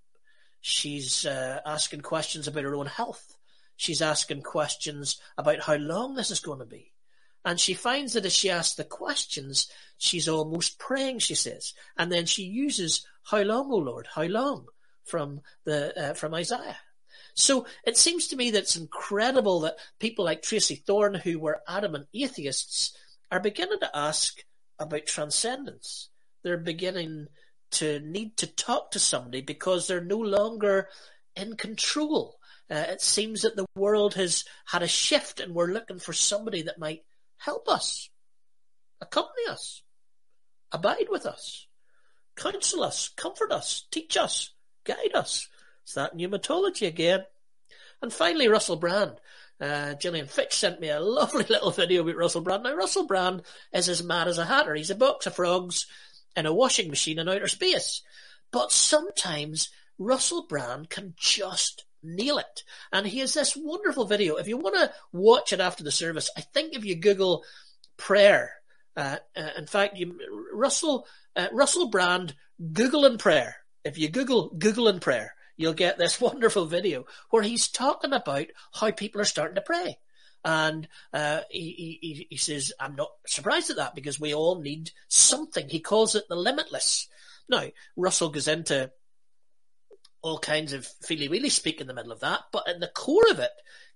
She's 0.60 1.26
uh, 1.26 1.60
asking 1.66 2.02
questions 2.02 2.46
about 2.46 2.64
her 2.64 2.74
own 2.74 2.86
health. 2.86 3.36
She's 3.76 4.02
asking 4.02 4.42
questions 4.42 5.20
about 5.36 5.60
how 5.60 5.74
long 5.76 6.14
this 6.14 6.30
is 6.30 6.40
going 6.40 6.60
to 6.60 6.64
be. 6.64 6.92
And 7.44 7.58
she 7.58 7.74
finds 7.74 8.12
that 8.12 8.24
as 8.24 8.32
she 8.32 8.50
asks 8.50 8.76
the 8.76 8.84
questions, 8.84 9.68
she's 9.98 10.28
almost 10.28 10.78
praying, 10.78 11.18
she 11.18 11.34
says. 11.34 11.72
And 11.96 12.12
then 12.12 12.26
she 12.26 12.44
uses, 12.44 13.04
how 13.24 13.42
long, 13.42 13.72
O 13.72 13.76
Lord, 13.76 14.06
how 14.14 14.22
long? 14.22 14.66
From 15.04 15.40
the, 15.64 16.10
uh, 16.10 16.14
from 16.14 16.34
Isaiah. 16.34 16.78
So 17.34 17.66
it 17.84 17.96
seems 17.96 18.28
to 18.28 18.36
me 18.36 18.52
that 18.52 18.60
it's 18.60 18.76
incredible 18.76 19.60
that 19.60 19.78
people 19.98 20.24
like 20.24 20.42
Tracey 20.42 20.76
Thorn, 20.76 21.14
who 21.14 21.40
were 21.40 21.62
adamant 21.66 22.06
atheists, 22.14 22.96
are 23.32 23.40
beginning 23.40 23.80
to 23.80 23.96
ask 23.96 24.44
about 24.78 25.06
transcendence. 25.06 26.10
They're 26.44 26.58
beginning 26.58 27.28
to 27.72 27.98
need 28.00 28.36
to 28.36 28.46
talk 28.46 28.90
to 28.90 28.98
somebody 28.98 29.40
because 29.40 29.86
they're 29.86 30.04
no 30.04 30.18
longer 30.18 30.88
in 31.34 31.56
control. 31.56 32.36
Uh, 32.70 32.84
it 32.88 33.00
seems 33.00 33.42
that 33.42 33.56
the 33.56 33.64
world 33.74 34.14
has 34.14 34.44
had 34.66 34.82
a 34.82 34.88
shift 34.88 35.40
and 35.40 35.54
we're 35.54 35.72
looking 35.72 35.98
for 35.98 36.12
somebody 36.12 36.62
that 36.62 36.78
might 36.78 37.00
help 37.38 37.68
us, 37.68 38.10
accompany 39.00 39.48
us, 39.48 39.82
abide 40.70 41.06
with 41.08 41.24
us, 41.24 41.66
counsel 42.36 42.84
us, 42.84 43.08
comfort 43.16 43.50
us, 43.50 43.86
teach 43.90 44.18
us, 44.18 44.52
guide 44.84 45.14
us. 45.14 45.48
It's 45.84 45.94
that 45.94 46.14
pneumatology 46.14 46.86
again. 46.86 47.24
And 48.02 48.12
finally, 48.12 48.48
Russell 48.48 48.76
Brand. 48.76 49.12
Uh, 49.62 49.94
Gillian 49.94 50.26
Fitch 50.26 50.54
sent 50.54 50.80
me 50.80 50.88
a 50.88 50.98
lovely 51.00 51.44
little 51.48 51.70
video 51.70 52.02
about 52.02 52.16
Russell 52.16 52.40
Brand. 52.40 52.64
Now, 52.64 52.74
Russell 52.74 53.06
Brand 53.06 53.42
is 53.72 53.88
as 53.88 54.02
mad 54.02 54.26
as 54.26 54.38
a 54.38 54.44
hatter. 54.44 54.74
He's 54.74 54.90
a 54.90 54.96
box 54.96 55.26
of 55.26 55.36
frogs 55.36 55.86
in 56.36 56.46
a 56.46 56.52
washing 56.52 56.88
machine 56.88 57.20
in 57.20 57.28
outer 57.28 57.46
space. 57.46 58.02
But 58.50 58.72
sometimes 58.72 59.70
Russell 59.98 60.46
Brand 60.48 60.90
can 60.90 61.14
just 61.16 61.84
nail 62.02 62.38
it. 62.38 62.64
And 62.92 63.06
he 63.06 63.20
has 63.20 63.34
this 63.34 63.56
wonderful 63.56 64.04
video. 64.04 64.34
If 64.36 64.48
you 64.48 64.56
want 64.56 64.74
to 64.74 64.92
watch 65.12 65.52
it 65.52 65.60
after 65.60 65.84
the 65.84 65.92
service, 65.92 66.28
I 66.36 66.40
think 66.40 66.74
if 66.74 66.84
you 66.84 66.96
Google 66.96 67.44
prayer, 67.96 68.54
uh, 68.96 69.18
uh, 69.36 69.50
in 69.56 69.66
fact, 69.66 69.96
you, 69.96 70.18
Russell, 70.52 71.06
uh, 71.36 71.46
Russell 71.52 71.88
Brand, 71.88 72.34
Google 72.72 73.04
and 73.04 73.18
prayer. 73.18 73.56
If 73.84 73.96
you 73.96 74.08
Google 74.08 74.50
Google 74.50 74.88
and 74.88 75.00
prayer, 75.00 75.34
you'll 75.62 75.72
get 75.72 75.98
this 75.98 76.20
wonderful 76.20 76.66
video 76.66 77.06
where 77.30 77.42
he's 77.42 77.68
talking 77.68 78.12
about 78.12 78.46
how 78.72 78.90
people 78.90 79.20
are 79.20 79.26
starting 79.26 79.54
to 79.56 79.62
pray. 79.62 79.98
And 80.44 80.88
uh, 81.12 81.42
he, 81.50 81.98
he, 82.00 82.26
he 82.30 82.36
says, 82.36 82.72
I'm 82.80 82.96
not 82.96 83.10
surprised 83.26 83.70
at 83.70 83.76
that 83.76 83.94
because 83.94 84.18
we 84.18 84.34
all 84.34 84.60
need 84.60 84.90
something. 85.08 85.68
He 85.68 85.78
calls 85.78 86.16
it 86.16 86.24
the 86.28 86.34
limitless. 86.34 87.08
Now, 87.48 87.66
Russell 87.96 88.30
goes 88.30 88.48
into 88.48 88.90
all 90.20 90.38
kinds 90.38 90.72
of 90.72 90.86
feely 90.86 91.28
weely 91.28 91.48
speak 91.48 91.80
in 91.80 91.86
the 91.86 91.94
middle 91.94 92.12
of 92.12 92.20
that, 92.20 92.40
but 92.52 92.68
at 92.68 92.80
the 92.80 92.88
core 92.88 93.30
of 93.30 93.38
it 93.38 93.50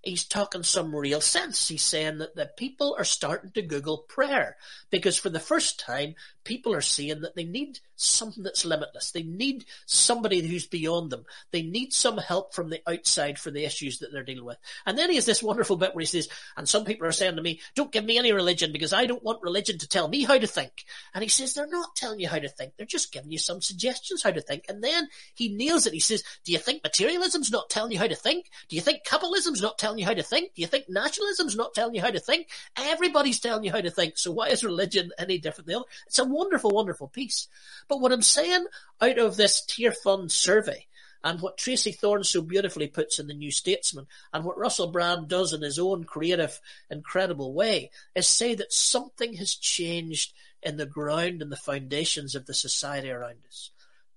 he's 0.07 0.25
talking 0.25 0.63
some 0.63 0.95
real 0.95 1.21
sense. 1.21 1.69
He's 1.69 1.83
saying 1.83 2.19
that 2.19 2.37
the 2.37 2.51
people 2.57 2.95
are 2.99 3.05
starting 3.05 3.51
to 3.53 3.63
Google 3.63 3.99
prayer 3.99 4.57
because 4.91 5.19
for 5.19 5.31
the 5.31 5.41
first 5.41 5.81
time, 5.81 6.15
people 6.47 6.73
are 6.73 6.81
seeing 6.81 7.23
that 7.23 7.35
they 7.35 7.45
need 7.45 7.81
something 7.97 8.45
that's 8.45 8.65
limitless. 8.65 9.11
They 9.11 9.25
need 9.25 9.65
somebody 9.85 10.47
who's 10.47 10.67
beyond 10.67 11.11
them. 11.11 11.25
They 11.51 11.63
need 11.63 11.93
some 11.93 12.19
help 12.19 12.55
from 12.55 12.71
the 12.71 12.81
outside 12.87 13.39
for 13.39 13.51
the 13.51 13.65
issues 13.65 13.99
that 13.99 14.13
they're 14.13 14.23
dealing 14.23 14.45
with. 14.45 14.59
And 14.87 14.97
then 14.97 15.11
he 15.11 15.17
has 15.17 15.27
this 15.27 15.43
wonderful 15.43 15.77
bit 15.77 15.95
where 15.95 16.03
he 16.03 16.07
says, 16.07 16.29
and 16.57 16.69
some 16.69 16.85
people 16.85 17.07
are 17.07 17.13
saying 17.13 17.37
to 17.37 17.43
me, 17.43 17.61
don't 17.75 17.91
give 17.91 18.05
me 18.05 18.17
any 18.17 18.33
religion 18.33 18.71
because 18.73 18.93
I 18.93 19.07
don't 19.07 19.25
want 19.25 19.43
religion 19.43 19.79
to 19.79 19.89
tell 19.89 20.07
me 20.07 20.23
how 20.23 20.39
to 20.39 20.47
think. 20.47 20.85
And 21.15 21.23
he 21.23 21.29
says, 21.29 21.55
they're 21.55 21.67
not 21.67 21.97
telling 21.97 22.21
you 22.21 22.29
how 22.29 22.39
to 22.39 22.49
think. 22.49 22.75
They're 22.77 22.87
just 22.87 23.13
giving 23.13 23.33
you 23.33 23.39
some 23.39 23.61
suggestions 23.61 24.23
how 24.23 24.31
to 24.31 24.41
think. 24.41 24.67
And 24.69 24.85
then 24.85 25.09
he 25.35 25.49
nails 25.49 25.87
it. 25.87 25.93
He 25.93 26.01
says, 26.01 26.23
do 26.45 26.53
you 26.53 26.59
think 26.59 26.85
materialism's 26.85 27.51
not 27.51 27.71
telling 27.71 27.91
you 27.91 27.99
how 27.99 28.07
to 28.07 28.15
think? 28.15 28.51
Do 28.69 28.77
you 28.77 28.83
think 28.83 29.05
capitalism's 29.05 29.63
not 29.63 29.79
telling 29.79 29.99
you 29.99 30.05
how 30.05 30.15
to 30.15 30.23
think? 30.23 30.55
Do 30.55 30.63
you 30.63 30.69
think 30.69 30.89
nationalism's 30.89 31.57
not 31.57 31.75
telling 31.75 31.95
you 31.95 32.03
how 32.03 32.11
to 32.11 32.21
think? 32.21 32.49
Everybody's 32.77 33.41
telling 33.41 33.65
you 33.65 33.73
how 33.73 33.81
to 33.81 33.91
think. 33.91 34.17
So 34.17 34.31
why 34.31 34.49
is 34.49 34.63
religion 34.63 35.11
any 35.19 35.39
different 35.39 35.67
than 35.67 35.75
the 35.75 35.79
other? 35.81 35.89
It's 36.07 36.19
a 36.19 36.36
wonderful, 36.37 36.71
wonderful 36.71 37.09
piece. 37.09 37.49
But 37.89 38.01
what 38.01 38.13
I'm 38.13 38.23
saying 38.23 38.67
out 39.01 39.19
of 39.19 39.37
this 39.37 39.65
Tearfund 39.67 40.31
survey 40.31 40.87
and 41.25 41.41
what 41.41 41.59
Tracey 41.59 41.93
Thorn 41.93 42.23
so 42.23 42.41
beautifully 42.41 42.87
puts 42.87 43.19
in 43.19 43.27
the 43.27 43.35
New 43.35 43.51
Statesman 43.51 44.07
and 44.33 44.45
what 44.45 44.59
Russell 44.59 44.93
Brand 44.93 45.29
does 45.29 45.53
in 45.53 45.63
his 45.63 45.79
own 45.79 46.05
creative, 46.05 46.61
incredible 46.91 47.53
way 47.53 47.91
is 48.15 48.29
say 48.29 48.55
that 48.55 48.73
something 48.73 49.35
has 49.35 49.55
changed 49.55 50.33
in 50.63 50.77
the 50.77 50.87
ground 50.87 51.43
and 51.43 51.51
the 51.51 51.57
foundations 51.57 52.35
of 52.35 52.47
the 52.47 52.55
society 52.55 53.11
around 53.11 53.39
us. 53.49 53.71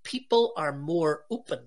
People 0.03 0.53
are 0.55 0.75
more 0.75 1.25
open 1.29 1.59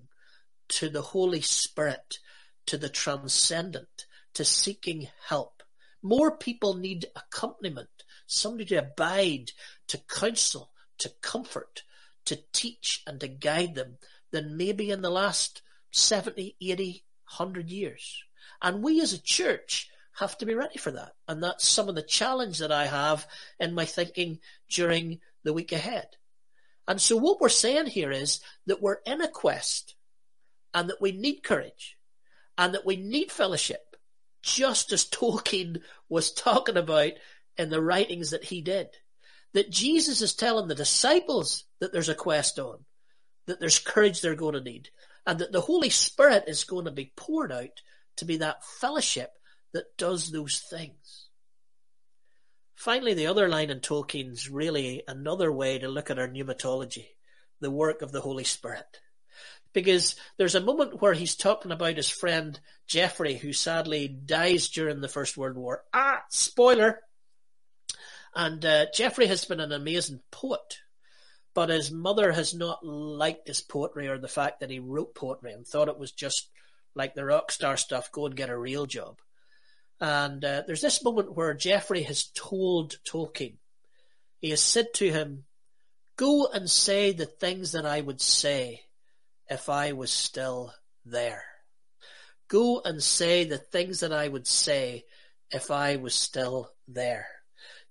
to 0.68 0.88
the 0.88 1.02
Holy 1.02 1.40
Spirit, 1.40 2.18
to 2.66 2.78
the 2.78 2.88
transcendent, 2.88 4.06
to 4.34 4.44
seeking 4.44 5.08
help. 5.28 5.62
More 6.02 6.36
people 6.36 6.74
need 6.74 7.06
accompaniment, 7.14 8.01
somebody 8.26 8.64
to 8.66 8.76
abide, 8.76 9.52
to 9.88 9.98
counsel, 9.98 10.70
to 10.98 11.10
comfort, 11.20 11.82
to 12.24 12.38
teach 12.52 13.02
and 13.06 13.20
to 13.20 13.28
guide 13.28 13.74
them 13.74 13.98
than 14.30 14.56
maybe 14.56 14.90
in 14.90 15.02
the 15.02 15.10
last 15.10 15.62
70, 15.90 16.56
80, 16.60 17.04
100 17.36 17.70
years. 17.70 18.22
And 18.60 18.82
we 18.82 19.00
as 19.00 19.12
a 19.12 19.22
church 19.22 19.90
have 20.18 20.36
to 20.38 20.46
be 20.46 20.54
ready 20.54 20.78
for 20.78 20.90
that. 20.92 21.12
And 21.26 21.42
that's 21.42 21.66
some 21.66 21.88
of 21.88 21.94
the 21.94 22.02
challenge 22.02 22.58
that 22.58 22.72
I 22.72 22.86
have 22.86 23.26
in 23.58 23.74
my 23.74 23.84
thinking 23.84 24.40
during 24.68 25.20
the 25.42 25.52
week 25.52 25.72
ahead. 25.72 26.06
And 26.86 27.00
so 27.00 27.16
what 27.16 27.40
we're 27.40 27.48
saying 27.48 27.86
here 27.86 28.10
is 28.10 28.40
that 28.66 28.82
we're 28.82 28.98
in 29.06 29.20
a 29.20 29.28
quest 29.28 29.94
and 30.74 30.90
that 30.90 31.00
we 31.00 31.12
need 31.12 31.42
courage 31.42 31.96
and 32.58 32.74
that 32.74 32.86
we 32.86 32.96
need 32.96 33.30
fellowship 33.30 33.96
just 34.42 34.92
as 34.92 35.04
Tolkien 35.04 35.80
was 36.08 36.32
talking 36.32 36.76
about 36.76 37.12
in 37.56 37.70
the 37.70 37.82
writings 37.82 38.30
that 38.30 38.44
he 38.44 38.62
did. 38.62 38.88
That 39.54 39.70
Jesus 39.70 40.22
is 40.22 40.34
telling 40.34 40.68
the 40.68 40.74
disciples 40.74 41.64
that 41.80 41.92
there's 41.92 42.08
a 42.08 42.14
quest 42.14 42.58
on, 42.58 42.84
that 43.46 43.60
there's 43.60 43.78
courage 43.78 44.20
they're 44.20 44.34
going 44.34 44.54
to 44.54 44.62
need, 44.62 44.88
and 45.26 45.38
that 45.38 45.52
the 45.52 45.60
Holy 45.60 45.90
Spirit 45.90 46.44
is 46.46 46.64
going 46.64 46.86
to 46.86 46.90
be 46.90 47.12
poured 47.16 47.52
out 47.52 47.82
to 48.16 48.24
be 48.24 48.38
that 48.38 48.64
fellowship 48.64 49.30
that 49.72 49.96
does 49.96 50.30
those 50.30 50.62
things. 50.70 51.28
Finally, 52.74 53.14
the 53.14 53.26
other 53.26 53.48
line 53.48 53.70
in 53.70 53.80
Tolkien's 53.80 54.50
really 54.50 55.02
another 55.06 55.52
way 55.52 55.78
to 55.78 55.88
look 55.88 56.10
at 56.10 56.18
our 56.18 56.28
pneumatology, 56.28 57.06
the 57.60 57.70
work 57.70 58.02
of 58.02 58.10
the 58.10 58.20
Holy 58.20 58.44
Spirit. 58.44 59.00
Because 59.72 60.16
there's 60.36 60.54
a 60.54 60.60
moment 60.60 61.00
where 61.00 61.14
he's 61.14 61.36
talking 61.36 61.72
about 61.72 61.96
his 61.96 62.08
friend 62.08 62.58
Geoffrey, 62.86 63.36
who 63.36 63.52
sadly 63.52 64.08
dies 64.08 64.68
during 64.68 65.00
the 65.00 65.08
First 65.08 65.36
World 65.36 65.56
War. 65.56 65.84
Ah, 65.94 66.22
spoiler! 66.28 67.00
And 68.34 68.64
uh, 68.64 68.86
Geoffrey 68.94 69.26
has 69.26 69.44
been 69.44 69.60
an 69.60 69.72
amazing 69.72 70.20
poet, 70.30 70.78
but 71.54 71.68
his 71.68 71.90
mother 71.90 72.32
has 72.32 72.54
not 72.54 72.84
liked 72.84 73.48
his 73.48 73.60
poetry 73.60 74.08
or 74.08 74.18
the 74.18 74.28
fact 74.28 74.60
that 74.60 74.70
he 74.70 74.78
wrote 74.78 75.14
poetry 75.14 75.52
and 75.52 75.66
thought 75.66 75.88
it 75.88 75.98
was 75.98 76.12
just 76.12 76.48
like 76.94 77.14
the 77.14 77.24
rock 77.24 77.50
star 77.50 77.76
stuff, 77.76 78.12
go 78.12 78.26
and 78.26 78.36
get 78.36 78.50
a 78.50 78.58
real 78.58 78.86
job. 78.86 79.18
And 80.00 80.44
uh, 80.44 80.62
there's 80.66 80.80
this 80.80 81.04
moment 81.04 81.36
where 81.36 81.54
Geoffrey 81.54 82.02
has 82.02 82.30
told 82.34 82.96
Tolkien, 83.04 83.56
he 84.40 84.50
has 84.50 84.60
said 84.60 84.88
to 84.94 85.10
him, 85.10 85.44
Go 86.16 86.46
and 86.46 86.68
say 86.68 87.12
the 87.12 87.26
things 87.26 87.72
that 87.72 87.86
I 87.86 88.00
would 88.00 88.20
say 88.20 88.82
if 89.48 89.68
I 89.68 89.92
was 89.92 90.10
still 90.10 90.72
there. 91.04 91.44
Go 92.48 92.80
and 92.84 93.02
say 93.02 93.44
the 93.44 93.58
things 93.58 94.00
that 94.00 94.12
I 94.12 94.28
would 94.28 94.46
say 94.46 95.04
if 95.50 95.70
I 95.70 95.96
was 95.96 96.14
still 96.14 96.70
there. 96.88 97.26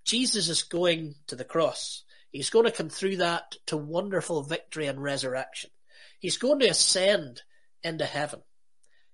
Jesus 0.04 0.48
is 0.48 0.62
going 0.62 1.14
to 1.28 1.36
the 1.36 1.44
cross. 1.44 2.02
He's 2.30 2.50
going 2.50 2.64
to 2.64 2.72
come 2.72 2.88
through 2.88 3.18
that 3.18 3.56
to 3.66 3.76
wonderful 3.76 4.42
victory 4.42 4.86
and 4.86 5.02
resurrection. 5.02 5.70
He's 6.18 6.38
going 6.38 6.60
to 6.60 6.68
ascend 6.68 7.42
into 7.82 8.04
heaven. 8.04 8.40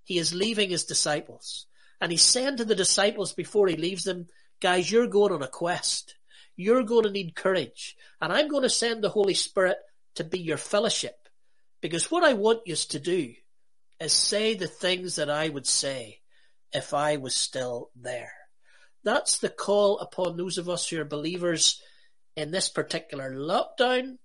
He 0.05 0.19
is 0.19 0.35
leaving 0.35 0.71
his 0.71 0.85
disciples. 0.85 1.67
And 2.01 2.13
he's 2.13 2.23
saying 2.23 2.59
to 2.59 2.65
the 2.65 2.75
disciples 2.75 3.33
before 3.33 3.67
he 3.67 3.77
leaves 3.77 4.05
them, 4.05 4.29
guys, 4.61 4.91
you're 4.91 5.09
going 5.09 5.33
on 5.33 5.43
a 5.43 5.49
quest. 5.49 6.15
You're 6.57 6.85
going 6.85 7.05
to 7.05 7.11
need 7.11 7.35
courage. 7.35 7.97
And 8.21 8.33
I'm 8.33 8.49
going 8.49 8.63
to 8.63 8.71
send 8.71 9.03
the 9.03 9.11
Holy 9.11 9.35
Spirit 9.35 9.79
to 10.15 10.25
be 10.25 10.39
your 10.39 10.57
fellowship. 10.57 11.17
Because 11.81 12.11
what 12.11 12.25
I 12.25 12.35
want 12.35 12.67
you 12.67 12.77
to 12.77 12.99
do 12.99 13.35
is 14.01 14.13
say 14.13 14.55
the 14.55 14.67
things 14.67 15.17
that 15.17 15.31
I 15.31 15.49
would 15.49 15.67
say 15.67 16.21
if 16.73 16.95
I 16.95 17.17
was 17.17 17.35
still 17.35 17.91
there. 17.97 18.33
That's 19.05 19.39
the 19.39 19.49
call 19.49 19.99
upon 19.99 20.37
those 20.37 20.59
of 20.59 20.69
us 20.69 20.89
who 20.89 21.01
are 21.01 21.05
believers 21.05 21.81
in 22.37 22.51
this 22.51 22.69
particular 22.69 23.33
lockdown, 23.33 24.19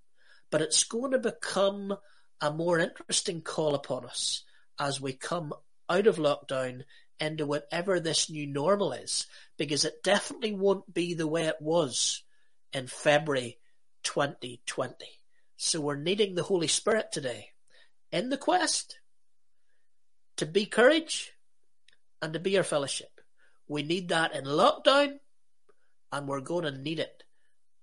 but 0.51 0.61
it's 0.61 0.84
going 0.84 1.11
to 1.11 1.19
become 1.19 1.95
a 2.41 2.51
more 2.51 2.80
interesting 2.80 3.41
call 3.41 3.76
upon 3.76 4.05
us 4.05 4.43
as 4.80 4.99
we 4.99 5.13
come 5.13 5.53
out 5.89 6.07
of 6.07 6.17
lockdown 6.17 6.84
into 7.19 7.45
whatever 7.45 7.99
this 7.99 8.30
new 8.30 8.45
normal 8.45 8.91
is, 8.91 9.28
because 9.57 9.86
it 9.86 10.03
definitely 10.03 10.53
won't 10.53 10.93
be 10.93 11.13
the 11.13 11.28
way 11.28 11.43
it 11.43 11.61
was 11.61 12.24
in 12.74 12.88
February 12.88 13.59
2020. 14.03 15.05
So 15.55 15.80
we're 15.80 15.95
needing 15.95 16.36
the 16.36 16.43
Holy 16.43 16.67
Spirit 16.67 17.11
today 17.11 17.49
in 18.11 18.30
the 18.30 18.38
quest 18.38 18.99
to 20.38 20.45
be 20.45 20.65
courage 20.65 21.32
and 22.21 22.34
to 22.34 22.39
be 22.39 22.57
our 22.57 22.63
fellowship. 22.63 23.12
We 23.68 23.84
need 23.84 24.09
that 24.09 24.36
in 24.36 24.43
lockdown 24.45 25.20
and 26.11 26.28
we're 26.28 26.41
going 26.41 26.66
to 26.66 26.78
need 26.78 26.99
it 26.99 27.24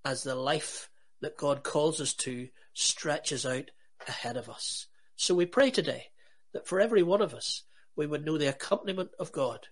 as 0.05 0.23
the 0.23 0.35
life 0.35 0.89
that 1.21 1.37
God 1.37 1.63
calls 1.63 2.01
us 2.01 2.15
to 2.15 2.49
stretches 2.75 3.45
out 3.45 3.71
ahead 4.07 4.37
of 4.37 4.49
us. 4.49 4.87
So 5.17 5.35
we 5.35 5.47
pray 5.47 5.71
today 5.71 6.07
that 6.53 6.67
for 6.67 6.81
every 6.81 7.03
one 7.03 7.21
of 7.21 7.35
us, 7.35 7.65
we 7.97 8.07
would 8.07 8.25
know 8.25 8.39
the 8.39 8.49
accompaniment 8.49 9.11
of 9.19 9.33
God. 9.33 9.67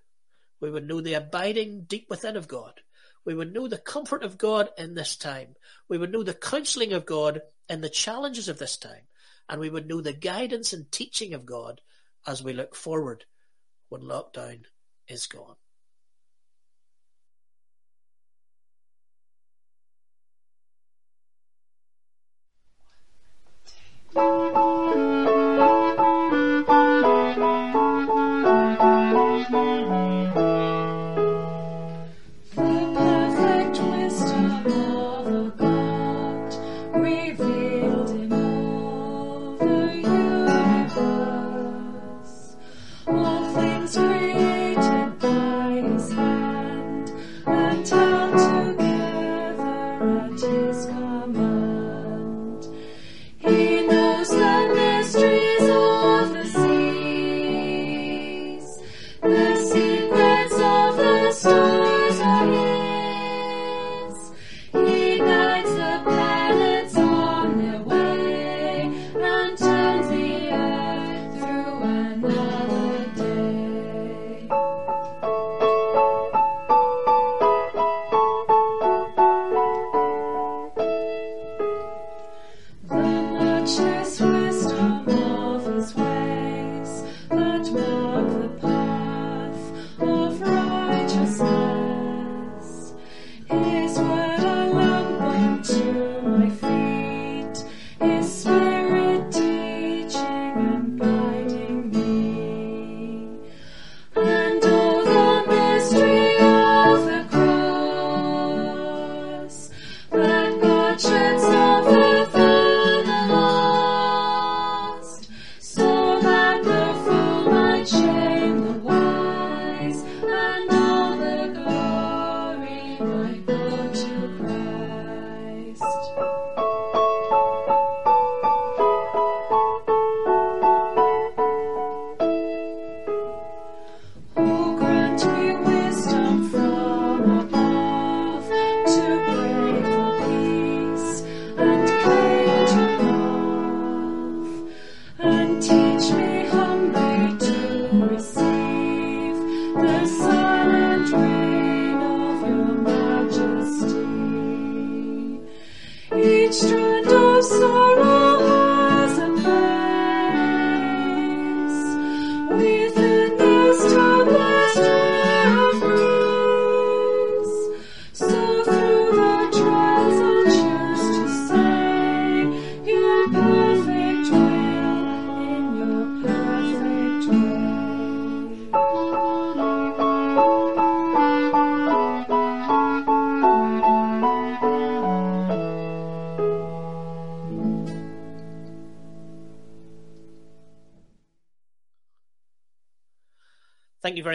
We 0.61 0.71
would 0.71 0.87
know 0.87 1.01
the 1.01 1.15
abiding 1.15 1.85
deep 1.85 2.07
within 2.11 2.37
of 2.37 2.49
God. 2.49 2.81
We 3.25 3.35
would 3.35 3.53
know 3.53 3.69
the 3.69 3.79
comfort 3.79 4.23
of 4.23 4.39
God 4.39 4.71
in 4.77 4.95
this 4.95 5.17
time. 5.17 5.55
We 5.89 5.99
would 5.99 6.13
know 6.13 6.23
the 6.23 6.35
counseling 6.35 6.93
of 6.93 7.07
God 7.07 7.41
in 7.69 7.81
the 7.81 7.89
challenges 7.89 8.49
of 8.49 8.59
this 8.59 8.77
time. 8.77 9.03
And 9.49 9.61
we 9.61 9.71
would 9.71 9.89
know 9.89 10.01
the 10.01 10.13
guidance 10.13 10.73
and 10.73 10.91
teaching 10.91 11.33
of 11.33 11.47
God 11.47 11.81
as 12.27 12.43
we 12.43 12.53
look 12.53 12.75
forward 12.75 13.25
when 13.89 14.03
lockdown 14.03 14.65
is 15.07 15.27
gone. 15.27 15.57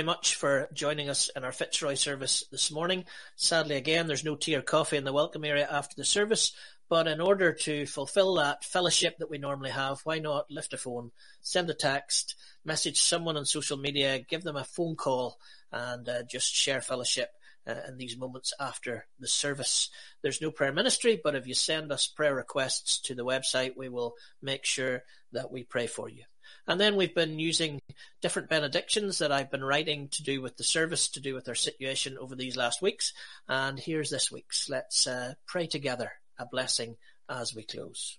Much 0.03 0.35
for 0.35 0.69
joining 0.73 1.09
us 1.09 1.29
in 1.35 1.43
our 1.43 1.51
Fitzroy 1.51 1.95
service 1.95 2.43
this 2.51 2.71
morning. 2.71 3.05
Sadly, 3.35 3.75
again, 3.75 4.07
there's 4.07 4.23
no 4.23 4.35
tea 4.35 4.55
or 4.55 4.61
coffee 4.61 4.97
in 4.97 5.03
the 5.03 5.13
welcome 5.13 5.43
area 5.43 5.67
after 5.69 5.95
the 5.95 6.05
service, 6.05 6.53
but 6.89 7.07
in 7.07 7.19
order 7.19 7.53
to 7.53 7.85
fulfill 7.85 8.35
that 8.35 8.63
fellowship 8.63 9.17
that 9.17 9.29
we 9.29 9.37
normally 9.37 9.71
have, 9.71 10.01
why 10.03 10.19
not 10.19 10.51
lift 10.51 10.73
a 10.73 10.77
phone, 10.77 11.11
send 11.41 11.69
a 11.69 11.73
text, 11.73 12.35
message 12.63 13.01
someone 13.01 13.37
on 13.37 13.45
social 13.45 13.77
media, 13.77 14.19
give 14.19 14.43
them 14.43 14.55
a 14.55 14.63
phone 14.63 14.95
call, 14.95 15.39
and 15.71 16.07
uh, 16.07 16.23
just 16.23 16.53
share 16.53 16.81
fellowship 16.81 17.29
uh, 17.65 17.75
in 17.87 17.97
these 17.97 18.17
moments 18.17 18.53
after 18.59 19.05
the 19.19 19.27
service. 19.27 19.89
There's 20.21 20.41
no 20.41 20.51
prayer 20.51 20.73
ministry, 20.73 21.19
but 21.23 21.35
if 21.35 21.47
you 21.47 21.53
send 21.53 21.91
us 21.91 22.07
prayer 22.07 22.35
requests 22.35 22.99
to 23.01 23.15
the 23.15 23.25
website, 23.25 23.77
we 23.77 23.89
will 23.89 24.13
make 24.41 24.65
sure 24.65 25.03
that 25.31 25.51
we 25.51 25.63
pray 25.63 25.87
for 25.87 26.09
you. 26.09 26.23
And 26.67 26.79
then 26.79 26.95
we've 26.95 27.13
been 27.13 27.39
using 27.39 27.81
different 28.21 28.49
benedictions 28.49 29.19
that 29.19 29.31
I've 29.31 29.51
been 29.51 29.63
writing 29.63 30.07
to 30.09 30.23
do 30.23 30.41
with 30.41 30.55
the 30.55 30.63
service, 30.63 31.09
to 31.09 31.19
do 31.19 31.35
with 31.35 31.49
our 31.49 31.55
situation 31.55 32.17
over 32.17 32.35
these 32.35 32.55
last 32.55 32.81
weeks. 32.81 33.13
And 33.49 33.77
here's 33.77 34.09
this 34.09 34.31
week's. 34.31 34.69
Let's 34.69 35.05
uh, 35.05 35.33
pray 35.45 35.67
together 35.67 36.13
a 36.39 36.45
blessing 36.45 36.95
as 37.29 37.53
we 37.53 37.63
close. 37.63 38.17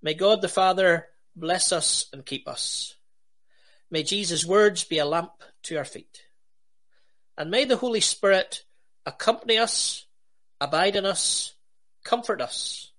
May 0.00 0.14
God 0.14 0.40
the 0.40 0.48
Father 0.48 1.08
bless 1.36 1.70
us 1.70 2.06
and 2.12 2.24
keep 2.24 2.48
us. 2.48 2.94
May 3.90 4.02
Jesus' 4.02 4.46
words 4.46 4.84
be 4.84 4.98
a 4.98 5.04
lamp 5.04 5.32
to 5.64 5.76
our 5.76 5.84
feet. 5.84 6.22
And 7.36 7.50
may 7.50 7.64
the 7.64 7.76
Holy 7.76 8.00
Spirit 8.00 8.64
accompany 9.04 9.58
us, 9.58 10.06
abide 10.60 10.96
in 10.96 11.04
us, 11.04 11.54
comfort 12.04 12.40
us, 12.40 12.90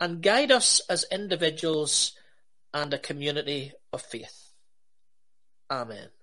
and 0.00 0.22
guide 0.22 0.50
us 0.50 0.80
as 0.88 1.04
individuals 1.10 2.12
and 2.76 2.92
a 2.94 2.98
community 2.98 3.72
of 3.92 4.02
faith. 4.02 4.50
Amen. 5.70 6.15